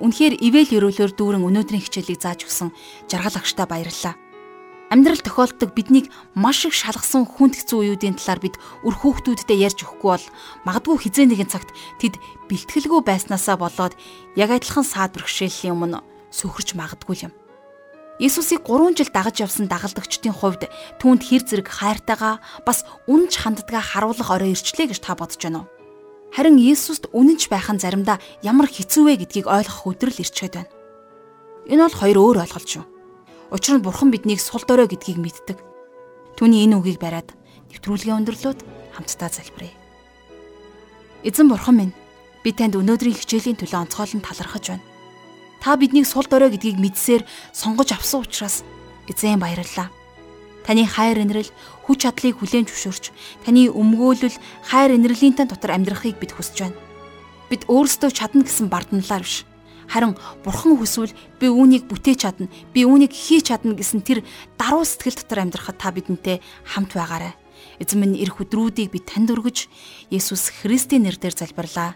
Үнэхээр 0.00 0.40
ивэл 0.40 0.72
өрөөлөөр 0.72 1.12
дүүрэн 1.12 1.44
өнөөдрийн 1.44 1.84
хичээлийг 1.84 2.16
зааж 2.16 2.48
өгсөн 2.48 2.72
жаргал 3.12 3.36
агштай 3.36 3.68
баярлалаа. 3.68 4.21
Амьдрал 4.92 5.24
тохиолддог 5.24 5.72
биднийг 5.72 6.12
маш 6.36 6.68
их 6.68 6.76
шалгасан 6.76 7.24
хүндгцэн 7.24 7.80
үеүүдийн 7.80 8.20
талаар 8.20 8.44
бид 8.44 8.60
үр 8.84 8.92
хүүхдүүдтэй 8.92 9.64
ярьж 9.64 9.88
өгөхгүй 9.88 10.10
бол 10.20 10.26
магадгүй 10.68 11.08
хизээ 11.08 11.32
нэгэн 11.32 11.48
цагт 11.48 11.72
тэд 11.96 12.20
бэлтгэлгүй 12.52 13.00
байснаасаа 13.00 13.56
болоод 13.56 13.96
яг 14.36 14.52
адилхан 14.52 14.84
саад 14.84 15.16
бэрхшээлийн 15.16 15.72
өмнө 15.72 16.04
сөхөрч 16.28 16.76
магадгүй 16.76 17.24
юм. 17.24 17.32
Иесусыг 18.20 18.68
3 18.68 18.92
жил 18.92 19.08
дагаж 19.08 19.40
явсан 19.40 19.64
дагалдагчдын 19.64 20.36
хувьд 20.36 20.68
түүнд 21.00 21.24
хэр 21.24 21.42
зэрэг 21.48 21.72
хайртайгаа 21.72 22.44
бас 22.68 22.84
үнж 23.08 23.40
ханддгаа 23.40 23.80
харуулах 23.80 24.28
орой 24.28 24.52
ирчлээ 24.52 24.92
гэж 24.92 25.00
та 25.00 25.16
бодож 25.16 25.40
байна 25.40 25.64
уу? 25.64 25.72
Харин 26.36 26.60
Иесуст 26.60 27.08
үнэнч 27.16 27.48
байх 27.48 27.72
нь 27.72 27.80
заримдаа 27.80 28.20
ямар 28.44 28.68
хэцүү 28.68 29.08
вэ 29.08 29.24
гэдгийг 29.24 29.48
ойлгох 29.48 29.88
өдрөл 29.88 30.20
ирчээд 30.20 30.52
байна. 30.60 30.72
Энэ 31.72 31.88
бол 31.88 31.96
хоёр 31.96 32.18
өөр 32.20 32.44
ойлголт 32.44 32.68
шүү. 32.68 32.91
Учир 33.52 33.76
нь 33.76 33.84
Бурхан 33.84 34.08
биднийг 34.08 34.40
сул 34.40 34.64
дорой 34.64 34.88
гэдгийг 34.88 35.20
мэддэг. 35.20 35.60
Түүний 36.40 36.64
энэ 36.64 36.80
үгийг 36.80 36.96
бариад 36.96 37.36
нэвтрүүлгийн 37.68 38.24
өндөрлөөд 38.24 38.64
хамтдаа 38.96 39.28
залбирая. 39.28 39.76
Эзэн 41.20 41.52
Бурхан 41.52 41.76
минь, 41.76 41.96
би 42.40 42.56
танд 42.56 42.80
өнөөдрийн 42.80 43.12
хичээлийн 43.12 43.60
төлөө 43.60 43.92
онцгойлон 43.92 44.24
талархаж 44.24 44.72
байна. 44.72 44.86
Та 45.60 45.76
биднийг 45.76 46.08
сул 46.08 46.24
дорой 46.24 46.48
гэдгийг 46.48 46.80
мэдсээр 46.80 47.28
сонгож 47.52 47.92
авсан 47.92 48.24
учраас 48.24 48.64
эзэн 49.12 49.36
баярлалаа. 49.36 49.92
Таны 50.64 50.88
хайр 50.88 51.20
инрэл 51.20 51.52
хүч 51.84 52.08
чадлыг 52.08 52.40
хүлээн 52.40 52.64
зөвшөөрч, 52.72 53.12
таны 53.44 53.68
өмгөөлөл 53.68 54.32
хайр 54.64 54.96
инрэлийн 54.96 55.36
тань 55.36 55.52
дотор 55.52 55.76
амьдрахыг 55.76 56.16
бид 56.16 56.32
хүсэж 56.32 56.72
байна. 56.72 56.80
Бид 57.52 57.68
өөрсдөө 57.68 58.16
чадна 58.16 58.48
гэсэн 58.48 58.72
бардамлаар 58.72 59.20
биш 59.20 59.44
Харин 59.92 60.16
бурхан 60.40 60.80
хүсвэл 60.80 61.12
би 61.36 61.52
үүнийг 61.52 61.84
бүтээж 61.84 62.24
чадна, 62.24 62.48
би 62.72 62.88
үүнийг 62.88 63.12
хийж 63.12 63.52
чадна 63.52 63.76
гэсэн 63.76 64.00
тэр 64.00 64.24
даруй 64.56 64.88
сэтгэл 64.88 65.20
дотор 65.20 65.44
амьдрахад 65.44 65.76
та 65.76 65.92
бидэнтэй 65.92 66.40
хамт 66.64 66.96
байгаарай. 66.96 67.36
Эзэн 67.76 68.00
минь 68.00 68.16
эх 68.16 68.40
өдрүүдийг 68.40 68.88
би 68.88 69.04
танд 69.04 69.28
өргөж 69.36 69.68
Есүс 70.08 70.48
Христийн 70.64 71.04
нэрээр 71.04 71.36
залбирлаа. 71.36 71.92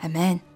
Амен. 0.00 0.49